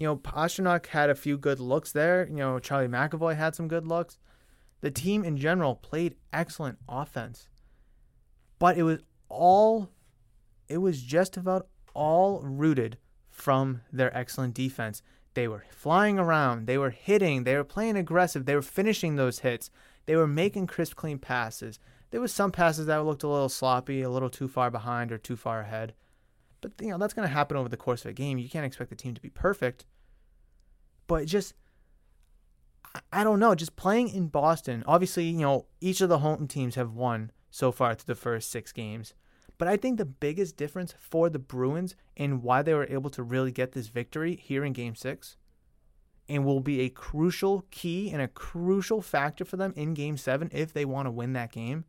[0.00, 2.26] You know, Pastrnak had a few good looks there.
[2.26, 4.16] You know, Charlie McAvoy had some good looks.
[4.80, 7.50] The team in general played excellent offense,
[8.58, 9.90] but it was all,
[10.70, 12.96] it was just about all rooted
[13.28, 15.02] from their excellent defense.
[15.34, 19.40] They were flying around, they were hitting, they were playing aggressive, they were finishing those
[19.40, 19.70] hits,
[20.06, 21.78] they were making crisp, clean passes.
[22.10, 25.18] There was some passes that looked a little sloppy, a little too far behind or
[25.18, 25.92] too far ahead.
[26.60, 28.38] But you know, that's going to happen over the course of a game.
[28.38, 29.86] You can't expect the team to be perfect.
[31.06, 31.54] But just
[33.12, 34.82] I don't know, just playing in Boston.
[34.86, 38.50] Obviously, you know, each of the home teams have won so far through the first
[38.50, 39.14] 6 games.
[39.58, 43.22] But I think the biggest difference for the Bruins and why they were able to
[43.22, 45.36] really get this victory here in game 6
[46.28, 50.48] and will be a crucial key and a crucial factor for them in game 7
[50.52, 51.84] if they want to win that game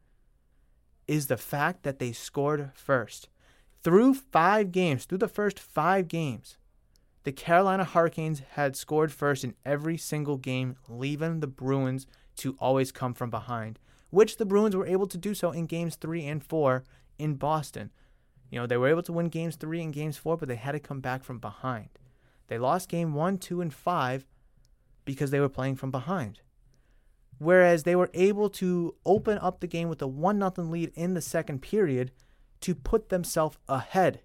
[1.08, 3.30] is the fact that they scored first.
[3.84, 6.58] Through five games, through the first five games,
[7.24, 12.06] the Carolina Hurricanes had scored first in every single game, leaving the Bruins
[12.38, 13.80] to always come from behind,
[14.12, 16.84] which the Bruins were able to do so in games three and four
[17.18, 17.92] in Boston.
[18.52, 20.74] You know, they were able to win games three and games four, but they had
[20.74, 21.90] to come back from behind.
[22.48, 24.26] They lost game one, two, and five
[25.06, 26.42] because they were playing from behind.
[27.40, 31.16] Whereas they were able to open up the game with a 1 0 lead in
[31.16, 32.12] the second period
[32.62, 34.22] to put themselves ahead.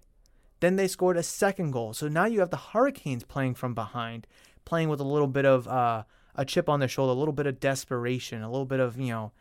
[0.59, 1.93] Then they scored a second goal.
[1.93, 4.25] So now you have the Hurricanes playing from behind,
[4.65, 6.03] playing with a little bit of uh,
[6.35, 9.09] a chip on their shoulder, a little bit of desperation, a little bit of, you
[9.09, 9.31] know,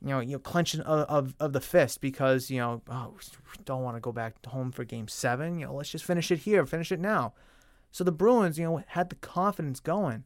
[0.00, 3.14] you know, you know, clenching of, of, of the fist because, you know, oh,
[3.64, 5.58] don't want to go back home for game seven.
[5.58, 7.34] You know, let's just finish it here, finish it now.
[7.92, 10.24] So the Bruins, you know, had the confidence going.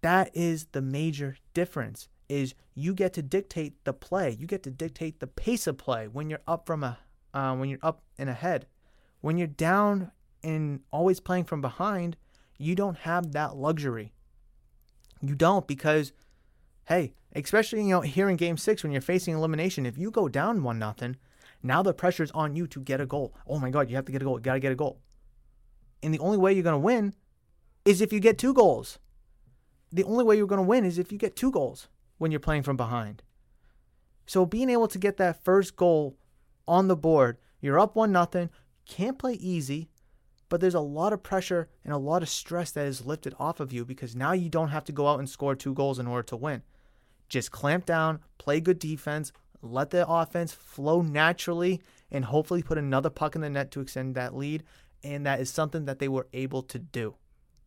[0.00, 4.30] That is the major difference is you get to dictate the play.
[4.38, 6.98] You get to dictate the pace of play when you're up from a
[7.32, 8.66] uh, when you're up and ahead.
[9.20, 12.16] When you're down and always playing from behind,
[12.58, 14.12] you don't have that luxury.
[15.20, 16.12] You don't because
[16.86, 20.28] hey, especially you know here in game 6 when you're facing elimination, if you go
[20.28, 21.16] down 1 nothing,
[21.62, 23.34] now the pressure's on you to get a goal.
[23.46, 24.38] Oh my god, you have to get a goal.
[24.38, 25.00] You got to get a goal.
[26.02, 27.14] And the only way you're going to win
[27.84, 28.98] is if you get two goals
[29.94, 32.40] the only way you're going to win is if you get two goals when you're
[32.40, 33.22] playing from behind.
[34.26, 36.16] So being able to get that first goal
[36.66, 38.50] on the board, you're up one nothing,
[38.86, 39.88] can't play easy,
[40.48, 43.60] but there's a lot of pressure and a lot of stress that is lifted off
[43.60, 46.06] of you because now you don't have to go out and score two goals in
[46.06, 46.62] order to win.
[47.28, 53.10] Just clamp down, play good defense, let the offense flow naturally, and hopefully put another
[53.10, 54.62] puck in the net to extend that lead.
[55.02, 57.16] And that is something that they were able to do.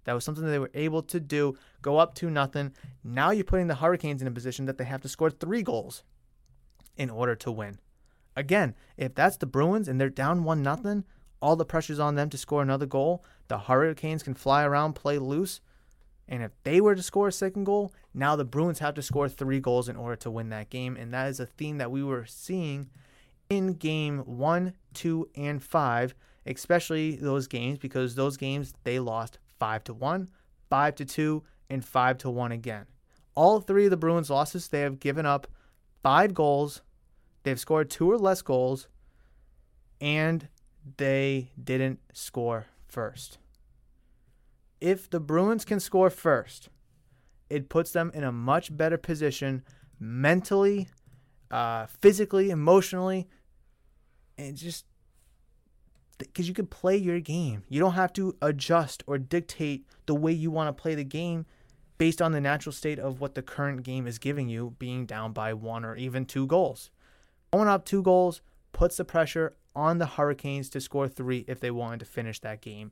[0.08, 1.58] That was something that they were able to do.
[1.82, 2.72] Go up to nothing.
[3.04, 6.04] Now you're putting the Hurricanes in a position that they have to score three goals
[6.96, 7.80] in order to win.
[8.34, 11.04] Again, if that's the Bruins and they're down one nothing,
[11.42, 13.26] all the pressure's on them to score another goal.
[13.50, 15.60] The Hurricanes can fly around, play loose.
[16.26, 19.28] And if they were to score a second goal, now the Bruins have to score
[19.28, 20.96] three goals in order to win that game.
[20.96, 22.92] And that is a theme that we were seeing
[23.50, 26.16] in game one, two, and five,
[26.46, 30.30] especially those games, because those games they lost 5 to 1,
[30.70, 32.86] 5 to 2, and 5 to 1 again.
[33.36, 35.48] All three of the Bruins losses, they have given up
[36.04, 36.82] 5 goals.
[37.44, 38.88] They've scored 2 or less goals
[40.00, 40.48] and
[40.98, 43.38] they didn't score first.
[44.80, 46.70] If the Bruins can score first,
[47.50, 49.64] it puts them in a much better position
[50.00, 50.88] mentally,
[51.50, 53.28] uh, physically, emotionally,
[54.38, 54.86] and just
[56.18, 57.64] because you can play your game.
[57.70, 61.46] You don't have to adjust or dictate the way you want to play the game
[61.98, 65.34] based on the natural state of what the current game is giving you, being down
[65.34, 66.90] by one or even two goals.
[67.52, 71.72] Going up two goals puts the pressure on the Hurricanes to score three if they
[71.72, 72.92] wanted to finish that game,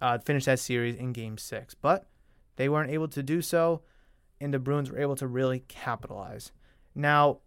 [0.00, 1.74] uh, finish that series in game six.
[1.74, 2.06] But
[2.56, 3.82] they weren't able to do so,
[4.40, 6.52] and the Bruins were able to really capitalize.
[6.94, 7.38] Now,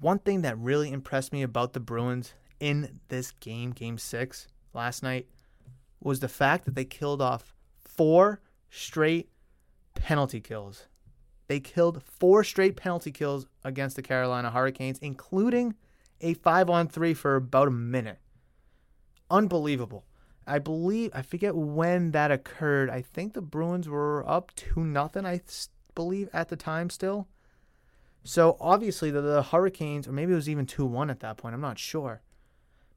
[0.00, 5.02] one thing that really impressed me about the Bruins in this game, game six last
[5.02, 5.26] night,
[6.00, 8.40] was the fact that they killed off four
[8.70, 9.30] straight
[9.94, 10.86] penalty kills.
[11.46, 15.74] They killed four straight penalty kills against the Carolina Hurricanes, including
[16.20, 18.18] a five on three for about a minute.
[19.30, 20.04] Unbelievable.
[20.46, 22.90] I believe I forget when that occurred.
[22.90, 25.24] I think the Bruins were up two nothing.
[25.24, 25.40] I
[25.94, 27.28] believe at the time still.
[28.24, 31.54] So obviously the, the Hurricanes, or maybe it was even 2 1 at that point,
[31.54, 32.22] I'm not sure.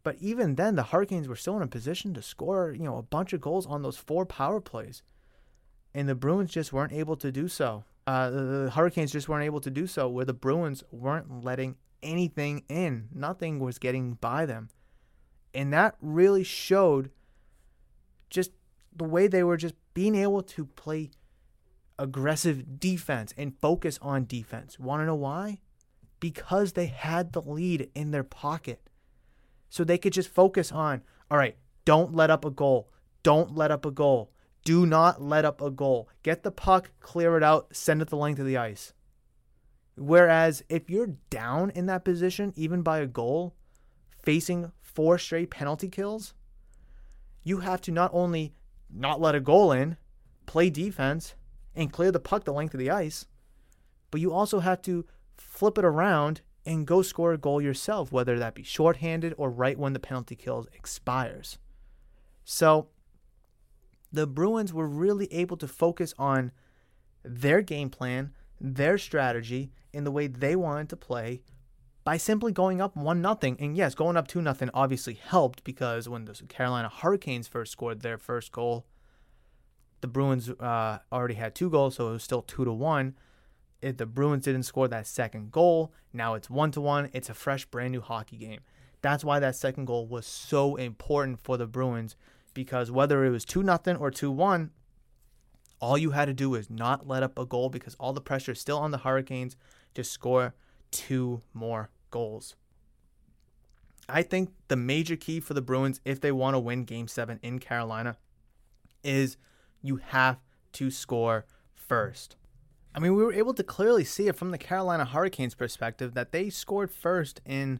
[0.08, 3.02] But even then, the Hurricanes were still in a position to score, you know, a
[3.02, 5.04] bunch of goals on those four power plays.
[5.94, 7.84] And the Bruins just weren't able to do so.
[8.08, 11.76] Uh, the, the Hurricanes just weren't able to do so, where the Bruins weren't letting
[12.02, 13.10] anything in.
[13.14, 14.70] Nothing was getting by them.
[15.54, 17.12] And that really showed
[18.30, 18.52] just
[18.96, 21.12] the way they were just being able to play
[22.00, 24.80] aggressive defense and focus on defense.
[24.80, 25.58] Want to know why?
[26.22, 28.88] Because they had the lead in their pocket.
[29.70, 32.90] So they could just focus on, all right, don't let up a goal.
[33.24, 34.32] Don't let up a goal.
[34.64, 36.10] Do not let up a goal.
[36.24, 38.94] Get the puck, clear it out, send it the length of the ice.
[39.96, 43.56] Whereas if you're down in that position, even by a goal,
[44.24, 46.34] facing four straight penalty kills,
[47.44, 48.54] you have to not only
[48.94, 49.98] not let a goal in,
[50.46, 51.34] play defense,
[51.76, 53.26] and clear the puck the length of the ice,
[54.12, 55.06] but you also have to
[55.38, 59.80] flip it around and go score a goal yourself, whether that be shorthanded or right
[59.80, 61.58] when the penalty kills expires.
[62.44, 62.90] So
[64.12, 66.52] the Bruins were really able to focus on
[67.24, 71.42] their game plan, their strategy, in the way they wanted to play
[72.04, 73.56] by simply going up one nothing.
[73.62, 78.02] And yes, going up two nothing obviously helped because when the Carolina Hurricanes first scored
[78.02, 78.86] their first goal,
[80.02, 83.16] the Bruins uh, already had two goals, so it was still two to one.
[83.82, 87.10] If the Bruins didn't score that second goal, now it's one to one.
[87.14, 88.62] It's a fresh, brand new hockey game.
[89.02, 92.16] That's why that second goal was so important for the Bruins
[92.54, 94.72] because whether it was two nothing or two one,
[95.80, 98.54] all you had to do was not let up a goal because all the pressure
[98.54, 99.56] is still on the Hurricanes
[99.94, 100.56] to score
[100.90, 102.56] two more goals.
[104.10, 107.40] I think the major key for the Bruins, if they want to win game seven
[107.44, 108.18] in Carolina,
[109.04, 109.38] is
[109.82, 110.40] you have
[110.74, 112.38] to score first.
[112.98, 116.32] I mean, we were able to clearly see it from the Carolina Hurricanes perspective that
[116.32, 117.80] they scored first in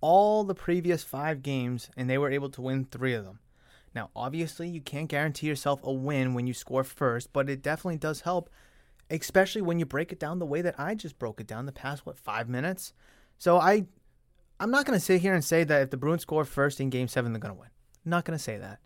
[0.00, 3.38] all the previous five games and they were able to win three of them.
[3.94, 7.98] Now, obviously, you can't guarantee yourself a win when you score first, but it definitely
[7.98, 8.50] does help,
[9.10, 11.70] especially when you break it down the way that I just broke it down the
[11.70, 12.92] past what five minutes.
[13.38, 13.86] So I,
[14.58, 16.90] I'm not going to sit here and say that if the Bruins score first in
[16.90, 17.70] Game Seven, they're going to win.
[18.04, 18.80] I'm not going to say that,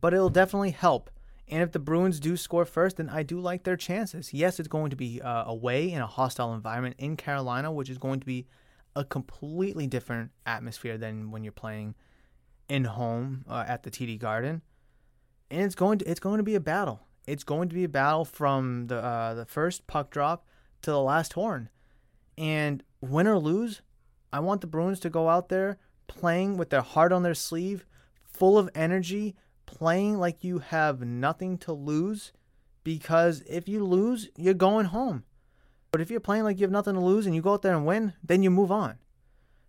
[0.00, 1.10] but it'll definitely help
[1.50, 4.34] and if the Bruins do score first, then I do like their chances.
[4.34, 7.98] Yes, it's going to be uh, away in a hostile environment in Carolina, which is
[7.98, 8.46] going to be
[8.94, 11.94] a completely different atmosphere than when you're playing
[12.68, 14.62] in home uh, at the TD Garden.
[15.50, 17.00] And it's going to it's going to be a battle.
[17.26, 20.46] It's going to be a battle from the uh, the first puck drop
[20.82, 21.70] to the last horn.
[22.36, 23.80] And win or lose,
[24.32, 27.86] I want the Bruins to go out there playing with their heart on their sleeve,
[28.22, 29.34] full of energy,
[29.68, 32.32] playing like you have nothing to lose
[32.84, 35.24] because if you lose, you're going home.
[35.92, 37.76] But if you're playing like you have nothing to lose and you go out there
[37.76, 38.96] and win, then you move on.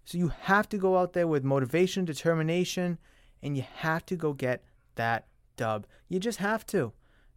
[0.05, 2.97] So you have to go out there with motivation, determination,
[3.43, 4.63] and you have to go get
[4.95, 5.85] that dub.
[6.07, 6.93] You just have to.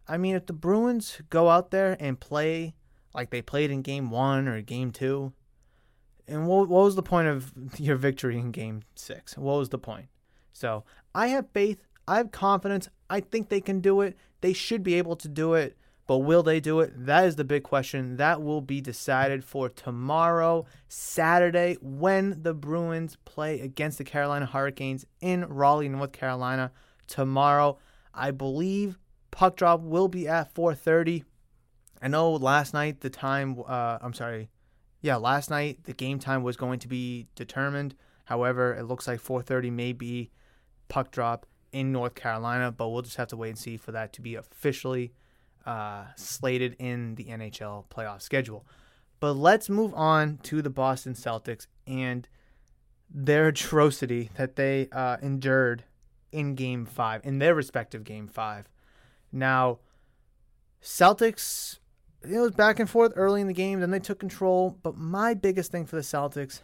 [0.07, 2.75] I mean, if the Bruins go out there and play
[3.13, 5.33] like they played in game one or game two,
[6.29, 9.37] and what, what was the point of your victory in game six?
[9.37, 10.07] What was the point?
[10.53, 12.89] So I have faith I have confidence.
[13.09, 14.17] I think they can do it.
[14.41, 15.77] They should be able to do it.
[16.05, 17.05] But will they do it?
[17.05, 18.17] That is the big question.
[18.17, 25.05] That will be decided for tomorrow, Saturday, when the Bruins play against the Carolina Hurricanes
[25.21, 26.71] in Raleigh, North Carolina.
[27.07, 27.77] Tomorrow,
[28.13, 28.97] I believe
[29.31, 31.23] puck drop will be at 4:30.
[32.01, 33.57] I know last night the time.
[33.65, 34.49] Uh, I'm sorry.
[34.99, 37.95] Yeah, last night the game time was going to be determined.
[38.25, 40.31] However, it looks like 4:30 may be
[40.89, 44.13] puck drop in North Carolina, but we'll just have to wait and see for that
[44.13, 45.11] to be officially
[45.65, 48.65] uh, slated in the NHL playoff schedule.
[49.19, 52.27] But let's move on to the Boston Celtics and
[53.09, 55.83] their atrocity that they uh, endured
[56.31, 58.67] in Game Five, in their respective Game Five.
[59.31, 59.79] Now,
[60.81, 61.79] Celtics,
[62.21, 64.77] it was back and forth early in the game, then they took control.
[64.83, 66.61] But my biggest thing for the Celtics,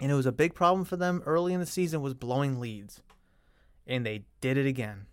[0.00, 3.02] and it was a big problem for them early in the season, was blowing leads.
[3.86, 5.06] And they did it again.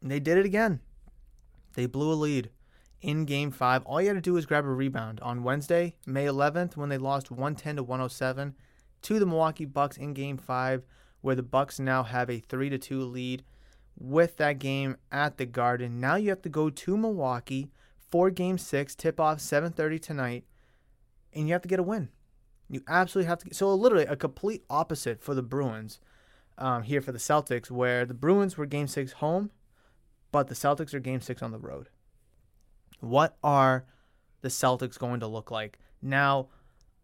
[0.00, 0.80] And they did it again.
[1.74, 2.50] They blew a lead
[3.00, 3.82] in game five.
[3.84, 6.98] All you had to do was grab a rebound on Wednesday, May 11th, when they
[6.98, 8.54] lost 110 to 107
[9.02, 10.84] to the Milwaukee Bucks in game five,
[11.20, 13.44] where the Bucks now have a 3 to 2 lead
[13.98, 16.00] with that game at the Garden.
[16.00, 17.70] Now you have to go to Milwaukee
[18.10, 20.44] for game six, tip off 7:30 tonight,
[21.32, 22.10] and you have to get a win.
[22.68, 23.44] You absolutely have to.
[23.46, 26.00] Get, so literally a complete opposite for the Bruins
[26.58, 29.50] um, here for the Celtics, where the Bruins were game six home,
[30.32, 31.88] but the Celtics are game six on the road.
[33.00, 33.84] What are
[34.40, 36.48] the Celtics going to look like Now,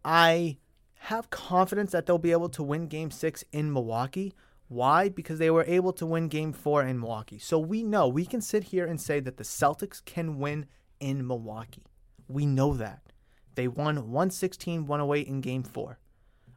[0.04, 0.58] I
[1.06, 4.32] have confidence that they'll be able to win game six in Milwaukee.
[4.68, 5.08] Why?
[5.08, 7.38] Because they were able to win game four in Milwaukee.
[7.38, 10.66] So we know, we can sit here and say that the Celtics can win
[11.00, 11.86] in Milwaukee.
[12.28, 13.12] We know that.
[13.54, 15.98] They won 116 108 in game four.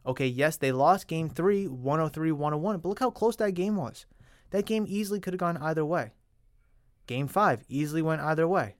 [0.06, 4.06] Okay, yes, they lost game three, 103 101, but look how close that game was.
[4.50, 6.12] That game easily could have gone either way.
[7.06, 8.76] Game five easily went either way.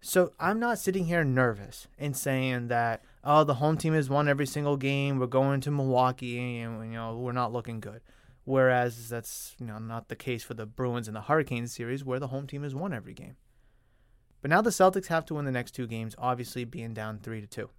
[0.00, 4.28] So I'm not sitting here nervous and saying that, oh, the home team has won
[4.28, 5.18] every single game.
[5.18, 8.00] We're going to Milwaukee and, you know, we're not looking good.
[8.44, 12.18] Whereas that's, you know, not the case for the Bruins and the Hurricanes series where
[12.18, 13.36] the home team has won every game.
[14.40, 17.40] But now the Celtics have to win the next two games, obviously being down 3
[17.40, 17.70] to 2.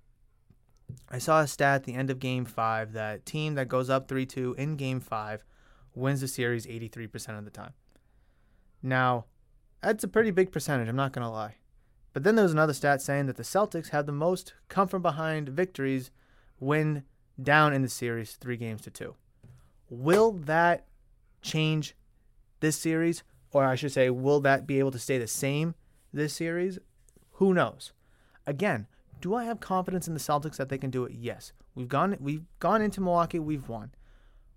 [1.09, 4.07] I saw a stat at the end of game 5 that team that goes up
[4.07, 5.43] 3-2 in game 5
[5.95, 7.73] wins the series 83% of the time.
[8.81, 9.25] Now,
[9.81, 11.55] that's a pretty big percentage, I'm not going to lie.
[12.13, 15.01] But then there was another stat saying that the Celtics had the most come from
[15.01, 16.11] behind victories
[16.59, 17.03] when
[17.41, 19.15] down in the series 3 games to 2.
[19.89, 20.85] Will that
[21.41, 21.95] change
[22.59, 25.75] this series or I should say will that be able to stay the same
[26.11, 26.79] this series?
[27.33, 27.93] Who knows?
[28.45, 28.87] Again,
[29.23, 31.13] do I have confidence in the Celtics that they can do it?
[31.13, 31.53] Yes.
[31.75, 33.93] We've gone we've gone into Milwaukee, we've won.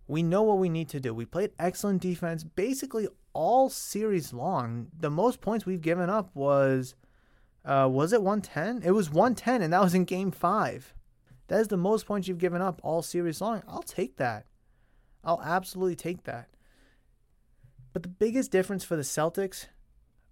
[0.08, 1.14] We know what we need to do.
[1.14, 4.88] We played excellent defense basically all series long.
[4.98, 6.96] The most points we've given up was
[7.64, 8.82] uh, was it 110?
[8.84, 10.94] It was 110 and that was in game 5.
[11.46, 13.62] That is the most points you've given up all series long.
[13.68, 14.46] I'll take that.
[15.22, 16.48] I'll absolutely take that.
[17.92, 19.66] But the biggest difference for the Celtics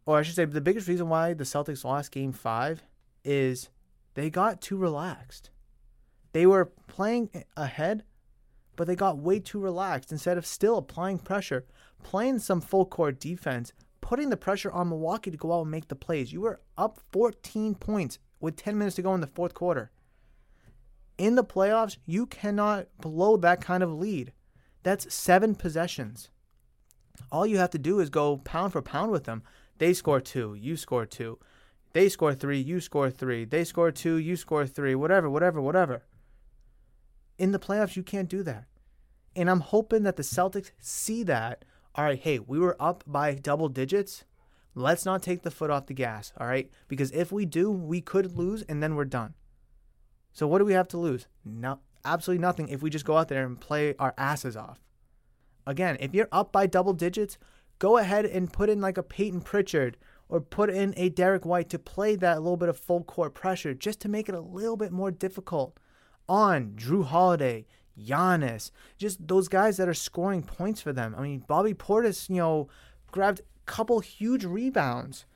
[0.07, 2.83] or I should say, the biggest reason why the Celtics lost game five
[3.25, 3.71] is
[4.15, 5.51] they got too relaxed.
[6.33, 8.05] They were playing ahead,
[8.77, 11.65] but they got way too relaxed instead of still applying pressure,
[12.03, 15.89] playing some full court defense, putting the pressure on Milwaukee to go out and make
[15.89, 16.33] the plays.
[16.33, 19.91] You were up 14 points with 10 minutes to go in the fourth quarter.
[21.17, 24.33] In the playoffs, you cannot blow that kind of lead.
[24.83, 26.31] That's seven possessions.
[27.31, 29.43] All you have to do is go pound for pound with them.
[29.79, 31.39] They score two, you score two.
[31.95, 33.45] They score three, you score three.
[33.45, 34.97] They score two, you score three.
[34.97, 36.03] Whatever, whatever, whatever.
[37.39, 38.67] In the playoffs, you can't do that.
[39.37, 41.65] And I'm hoping that the Celtics see that.
[41.95, 44.25] All right, hey, we were up by double digits.
[44.75, 46.69] Let's not take the foot off the gas, all right?
[46.89, 49.35] Because if we do, we could lose and then we're done.
[50.33, 51.29] So what do we have to lose?
[51.45, 54.81] No, absolutely nothing if we just go out there and play our asses off.
[55.65, 57.39] Again, if you're up by double digits,
[57.79, 59.97] go ahead and put in like a Payton Pritchard
[60.29, 63.75] or put in a Derrick White to play that little bit of full court pressure
[63.75, 65.79] just to make it a little bit more difficult
[66.29, 67.67] on Jrue Holiday,
[67.99, 71.15] Giannis, just those guys that are scoring points for them.
[71.17, 72.69] I mean, Bobby Portis, you know,
[73.11, 75.27] grabbed a couple huge rebounds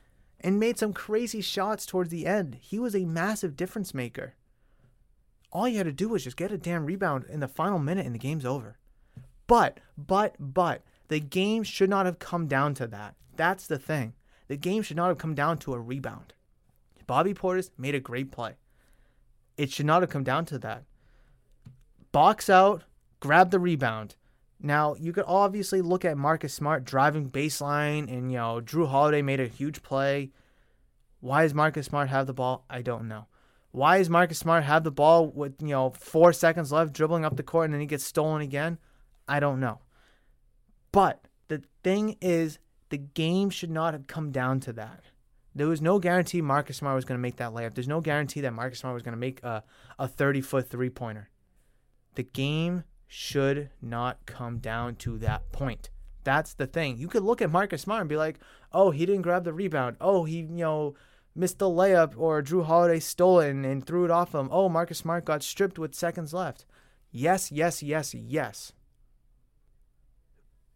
[0.41, 2.59] and made some crazy shots towards the end.
[2.61, 4.34] He was a massive difference maker.
[5.51, 8.07] All you had to do was just get a damn rebound in the final minute
[8.07, 8.76] and the game's over.
[9.47, 13.14] But, but, but, the game should not have come down to that.
[13.34, 14.12] That's the thing.
[14.49, 16.34] The game should not have come down to a rebound.
[17.07, 18.57] Bobby Portis made a great play.
[19.57, 20.84] It should not have come down to that.
[22.12, 22.84] Box out,
[23.20, 24.16] grab the rebound.
[24.61, 29.22] Now, you could obviously look at Marcus Smart driving baseline and, you know, Jrue Holiday
[29.22, 30.32] made a huge play.
[31.20, 32.64] Why does Marcus Smart have the ball?
[32.68, 33.26] I don't know.
[33.70, 37.36] Why does Marcus Smart have the ball with, you know, four seconds left, dribbling up
[37.36, 38.78] the court, and then he gets stolen again?
[39.26, 39.80] I don't know.
[40.92, 42.59] But the thing is,
[42.91, 45.03] the game should not have come down to that.
[45.55, 47.74] There was no guarantee Marcus Smart was going to make that layup.
[47.74, 49.64] There's no guarantee that Marcus Smart was going to make a,
[49.99, 51.30] a 30 foot three pointer.
[52.14, 55.91] The game should not come down to that point.
[56.24, 56.99] That's the thing.
[56.99, 58.39] You could look at Marcus Smart and be like,
[58.72, 59.97] oh, he didn't grab the rebound.
[60.01, 60.95] Oh, he, you know,
[61.34, 64.49] missed the layup or Jrue Holiday stole it and, and threw it off him.
[64.53, 66.66] Oh, Marcus Smart got stripped with seconds left.
[67.11, 68.72] Yes, yes, yes, yes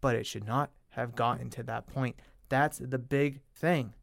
[0.02, 2.16] but it should not have gotten to that point.
[2.48, 3.94] That's the big thing.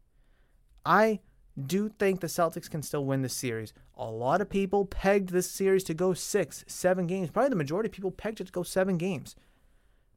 [0.84, 1.20] I
[1.66, 3.72] do think the Celtics can still win the series.
[3.96, 7.30] A lot of people pegged this series to go six, seven games.
[7.30, 9.36] Probably the majority of people pegged it to go seven games.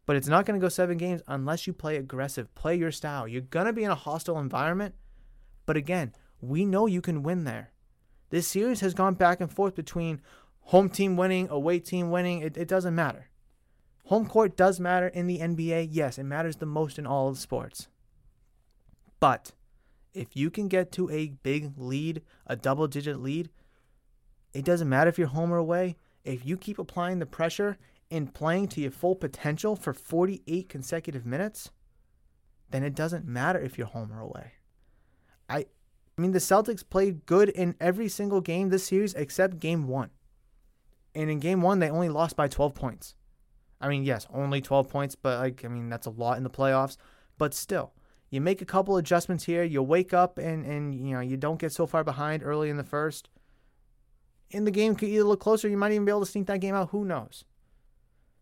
[0.06, 3.28] But it's not going to go seven games unless you play aggressive, play your style.
[3.28, 4.96] You're going to be in a hostile environment.
[5.66, 7.72] But again, we know you can win there.
[8.30, 10.22] This series has gone back and forth between
[10.60, 12.42] home team winning, away team winning.
[12.42, 13.30] It, it doesn't matter.
[14.08, 15.88] Home court does matter in the NBA.
[15.92, 17.88] Yes, it matters the most in all of sports.
[19.20, 19.54] But
[20.14, 23.50] if you can get to a big lead, a double digit lead,
[24.54, 25.96] it doesn't matter if you're home or away.
[26.24, 27.78] If you keep applying the pressure
[28.12, 31.72] and playing to your full potential for 48 consecutive minutes,
[32.70, 34.54] then it doesn't matter if you're home or away.
[35.50, 35.66] I
[36.18, 40.12] I mean, the Celtics played good in every single game this series except game one.
[41.16, 43.16] And in game one, they only lost by 12 points.
[43.84, 46.50] I mean, yes, only 12 points, but like, I mean, that's a lot in the
[46.50, 46.96] playoffs.
[47.38, 47.92] But still,
[48.30, 49.62] you make a couple adjustments here.
[49.64, 52.78] You wake up and, and you know, you don't get so far behind early in
[52.78, 53.30] the first.
[54.54, 56.62] And the game could either look closer, you might even be able to sneak that
[56.62, 56.92] game out.
[56.92, 57.44] Who knows?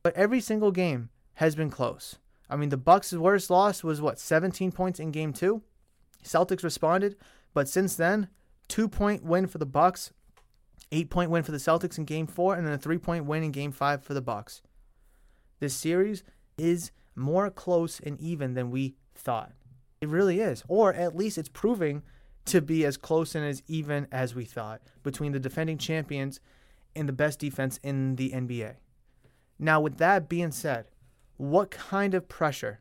[0.04, 2.20] But every single game has been close.
[2.48, 5.64] I mean, the Bucks' worst loss was what 17 points in Game Two.
[6.24, 7.16] Celtics responded,
[7.56, 8.28] but since then,
[8.68, 10.12] two point win for the Bucks,
[10.92, 13.42] eight point win for the Celtics in Game Four, and then a three point win
[13.42, 14.62] in Game Five for the Bucks.
[15.62, 16.24] This series
[16.58, 19.54] is more close and even than we thought.
[20.02, 22.02] It really is, or at least it's proving
[22.46, 26.40] to be as close and as even as we thought between the defending champions
[26.96, 28.78] and the best defense in the NBA.
[29.60, 30.88] Now, with that being said,
[31.38, 32.80] what kind of pressure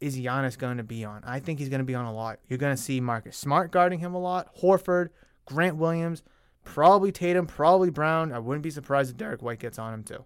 [0.00, 1.22] is Giannis going to be on?
[1.24, 2.40] I think he's going to be on a lot.
[2.48, 5.10] You're going to see Marcus Smart guarding him a lot, Horford,
[5.44, 6.24] Grant Williams,
[6.64, 8.32] probably Tatum, probably Brown.
[8.32, 10.24] I wouldn't be surprised if Derrick White gets on him too.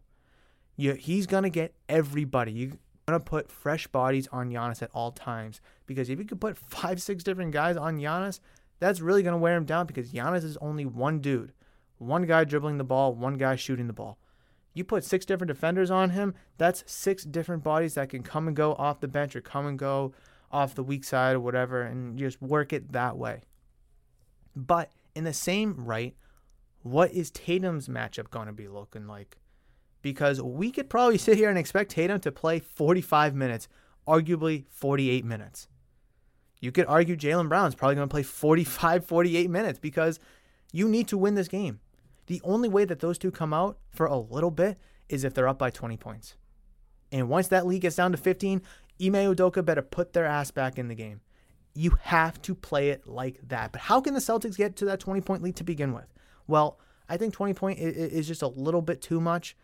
[0.83, 2.51] You, he's going to get everybody.
[2.51, 2.73] You're
[3.07, 6.59] going to put fresh bodies on Giannis at all times because if you could put
[6.71, 8.41] five, six different guys on Giannis,
[8.81, 11.53] that's really going to wear him down because Giannis is only one dude,
[11.99, 14.19] one guy dribbling the ball, one guy shooting the ball.
[14.75, 18.57] You put six different defenders on him, that's six different bodies that can come and
[18.57, 20.13] go off the bench or come and go
[20.51, 23.43] off the weak side or whatever, and just work it that way.
[24.57, 26.17] But in the same right,
[26.83, 29.39] what is Tatum's matchup going to be looking like?
[30.03, 33.69] Because we could probably sit here and expect Tatum to play 45 minutes,
[34.07, 35.69] arguably 48 minutes.
[36.61, 40.21] You could argue Jaylen Brown's probably going to play 45, 48 minutes because
[40.73, 41.81] you need to win this game.
[42.27, 44.79] The only way that those two come out for a little bit
[45.09, 46.37] is if they're up by 20 points.
[47.11, 48.63] And once that lead gets down to 15,
[49.01, 51.21] Ime Udoka better put their ass back in the game.
[51.75, 53.73] You have to play it like that.
[53.73, 56.07] But how can the Celtics get to that 20 point lead to begin with?
[56.47, 56.79] Well,
[57.09, 59.57] I think 20 point is just a little bit too much.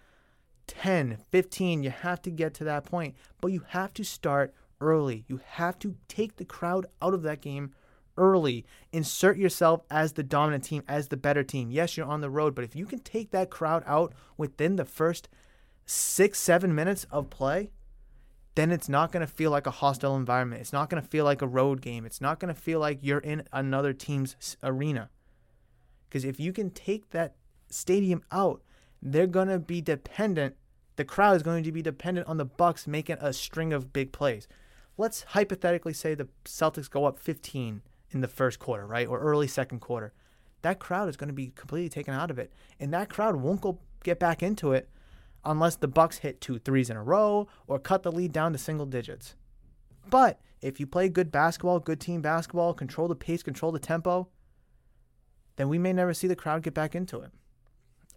[0.69, 3.17] 10, 15, you have to get to that point.
[3.41, 5.25] But you have to start early.
[5.27, 7.73] You have to take the crowd out of that game
[8.17, 8.65] early.
[8.93, 11.71] Insert yourself as the dominant team, as the better team.
[11.71, 14.85] Yes, you're on the road, but if you can take that crowd out within the
[14.85, 15.29] first
[15.87, 17.71] six, seven minutes of play,
[18.55, 20.61] then it's not going to feel like a hostile environment.
[20.61, 22.05] It's not going to feel like a road game.
[22.05, 25.11] It's not going to feel like you're in another team's arena.
[26.09, 27.37] Because if you can take that
[27.71, 28.63] stadium out,
[29.03, 30.57] they're going to be dependent.
[30.97, 34.13] The crowd is going to be dependent on the Bucks making a string of big
[34.13, 34.49] plays.
[34.97, 39.07] Let's hypothetically say the Celtics go up 15 in the first quarter, right?
[39.07, 40.13] Or early second quarter.
[40.63, 42.53] That crowd is going to be completely taken out of it.
[42.81, 44.89] And that crowd won't go get back into it
[45.45, 48.59] unless the Bucks hit two threes in a row or cut the lead down to
[48.59, 49.37] single digits.
[50.11, 54.29] But if you play good basketball, good team basketball, control the pace, control the tempo,
[55.57, 57.31] then we may never see the crowd get back into it.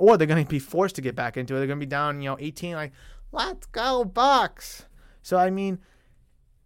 [0.01, 1.59] Or they're going to be forced to get back into it.
[1.59, 2.91] They're going to be down, you know, 18 like,
[3.31, 4.87] "Let's go Bucks."
[5.21, 5.77] So I mean,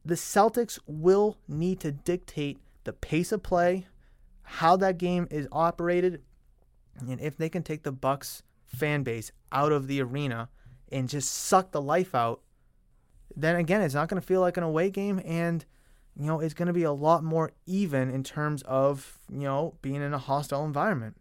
[0.05, 3.88] the Celtics will need to dictate the pace of play,
[4.43, 6.21] how that game is operated,
[6.97, 10.47] and if they can take the Bucks fan base out of the arena
[10.89, 12.39] and just suck the life out,
[13.36, 15.65] then again, it's not going to feel like an away game and
[16.17, 19.75] you know, it's going to be a lot more even in terms of, you know,
[19.81, 21.17] being in a hostile environment.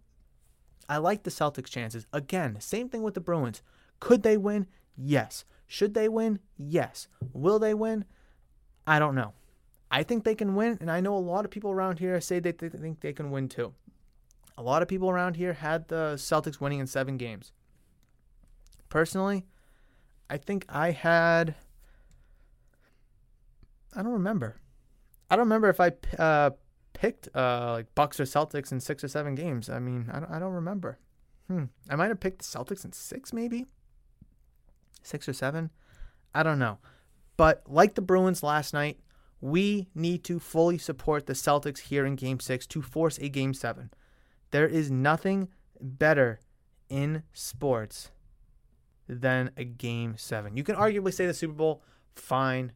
[0.88, 2.06] I like the Celtics' chances.
[2.12, 3.62] Again, same thing with the Bruins.
[4.00, 4.66] Could they win?
[4.96, 5.44] Yes.
[5.66, 6.40] Should they win?
[6.56, 7.08] Yes.
[7.32, 8.04] Will they win?
[8.86, 9.32] I don't know.
[9.90, 12.38] I think they can win, and I know a lot of people around here say
[12.38, 13.74] they think they can win too.
[14.56, 17.52] A lot of people around here had the Celtics winning in seven games.
[18.88, 19.44] Personally,
[20.28, 21.54] I think I had.
[23.96, 24.56] I don't remember.
[25.30, 26.50] I don't remember if I uh,
[26.94, 29.68] picked uh, like Bucks or Celtics in six or seven games.
[29.68, 30.98] I mean, I don't, I don't remember.
[31.48, 31.64] Hmm.
[31.90, 33.66] I might have picked the Celtics in six, maybe
[35.02, 35.70] six or seven.
[36.34, 36.78] I don't know.
[37.36, 38.98] But like the Bruins last night,
[39.40, 43.52] we need to fully support the Celtics here in game six to force a game
[43.52, 43.90] seven.
[44.50, 45.48] There is nothing
[45.80, 46.40] better
[46.88, 48.10] in sports
[49.06, 50.56] than a game seven.
[50.56, 51.82] You can arguably say the Super Bowl,
[52.14, 52.72] fine.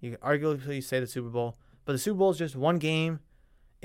[0.00, 3.20] You can arguably say the Super Bowl, but the Super Bowl is just one game.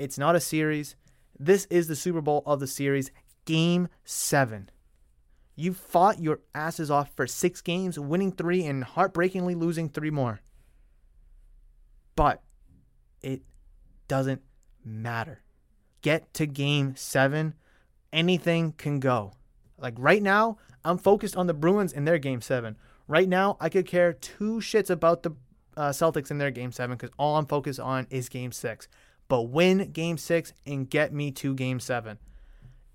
[0.00, 0.96] It's not a series.
[1.38, 3.10] This is the Super Bowl of the series,
[3.44, 4.70] game seven.
[5.56, 10.40] You fought your asses off for six games, winning three and heartbreakingly losing three more.
[12.16, 12.42] But
[13.20, 13.42] it
[14.08, 14.40] doesn't
[14.82, 15.42] matter.
[16.00, 17.52] Get to game seven.
[18.10, 19.34] Anything can go.
[19.76, 22.78] Like right now, I'm focused on the Bruins in their game seven.
[23.06, 25.32] Right now, I could care two shits about the
[25.76, 28.88] uh, Celtics in their game seven because all I'm focused on is game six.
[29.30, 32.18] But win game six and get me to game seven.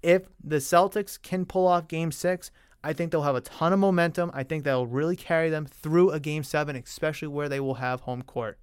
[0.03, 2.51] If the Celtics can pull off game six,
[2.83, 4.31] I think they'll have a ton of momentum.
[4.33, 8.01] I think that'll really carry them through a game seven, especially where they will have
[8.01, 8.59] home court.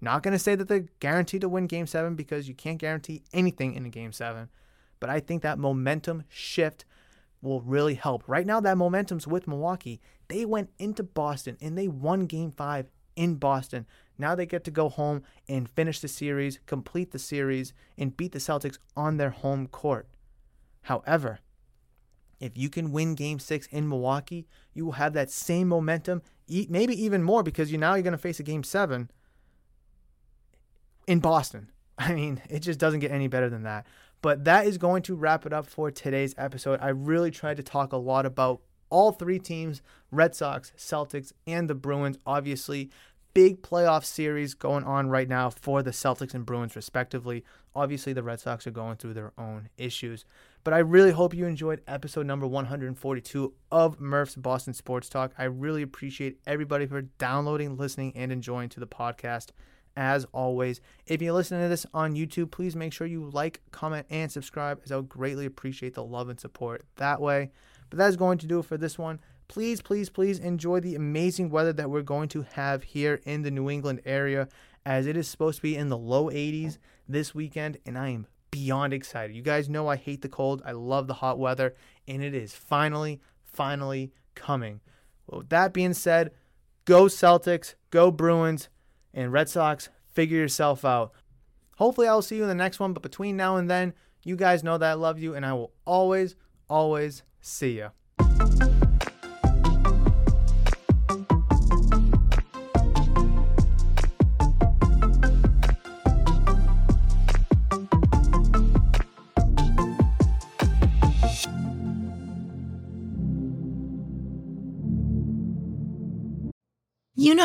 [0.00, 3.22] Not going to say that they're guaranteed to win game seven because you can't guarantee
[3.34, 4.48] anything in a game seven,
[4.98, 6.86] but I think that momentum shift
[7.42, 8.24] will really help.
[8.26, 10.00] Right now, that momentum's with Milwaukee.
[10.28, 13.86] They went into Boston and they won game five in Boston.
[14.18, 18.32] Now they get to go home and finish the series, complete the series, and beat
[18.32, 20.08] the Celtics on their home court.
[20.82, 21.40] However,
[22.40, 27.02] if you can win game six in Milwaukee, you will have that same momentum, maybe
[27.02, 29.10] even more because you now you're going to face a game seven
[31.06, 31.70] in Boston.
[31.98, 33.86] I mean, it just doesn't get any better than that.
[34.20, 36.80] But that is going to wrap it up for today's episode.
[36.82, 38.60] I really tried to talk a lot about
[38.90, 42.18] all three teams Red Sox, Celtics, and the Bruins.
[42.24, 42.90] Obviously,
[43.34, 47.44] big playoff series going on right now for the Celtics and Bruins, respectively.
[47.74, 50.24] Obviously, the Red Sox are going through their own issues.
[50.62, 55.32] But I really hope you enjoyed episode number 142 of Murph's Boston Sports Talk.
[55.36, 59.48] I really appreciate everybody for downloading, listening, and enjoying to the podcast.
[59.96, 64.06] As always, if you're listening to this on YouTube, please make sure you like, comment,
[64.10, 67.50] and subscribe, as I would greatly appreciate the love and support that way.
[67.90, 69.20] But that is going to do it for this one.
[69.48, 73.50] Please, please, please enjoy the amazing weather that we're going to have here in the
[73.50, 74.48] New England area,
[74.84, 76.78] as it is supposed to be in the low 80s
[77.08, 79.36] this weekend, and I am beyond excited.
[79.36, 81.74] You guys know I hate the cold, I love the hot weather,
[82.08, 84.80] and it is finally, finally coming.
[85.26, 86.32] Well, with that being said,
[86.84, 88.68] go Celtics, go Bruins,
[89.12, 91.12] and Red Sox, figure yourself out.
[91.76, 94.64] Hopefully, I'll see you in the next one, but between now and then, you guys
[94.64, 96.34] know that I love you, and I will always,
[96.68, 98.93] always see you.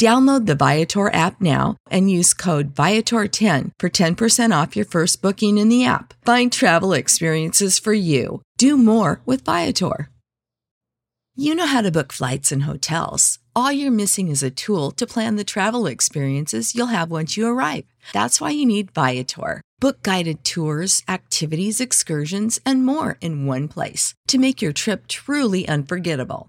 [0.00, 5.58] Download the Viator app now and use code Viator10 for 10% off your first booking
[5.58, 6.14] in the app.
[6.24, 8.40] Find travel experiences for you.
[8.56, 10.08] Do more with Viator.
[11.36, 13.40] You know how to book flights and hotels.
[13.54, 17.46] All you're missing is a tool to plan the travel experiences you'll have once you
[17.46, 17.84] arrive.
[18.14, 19.60] That's why you need Viator.
[19.80, 25.68] Book guided tours, activities, excursions, and more in one place to make your trip truly
[25.68, 26.48] unforgettable.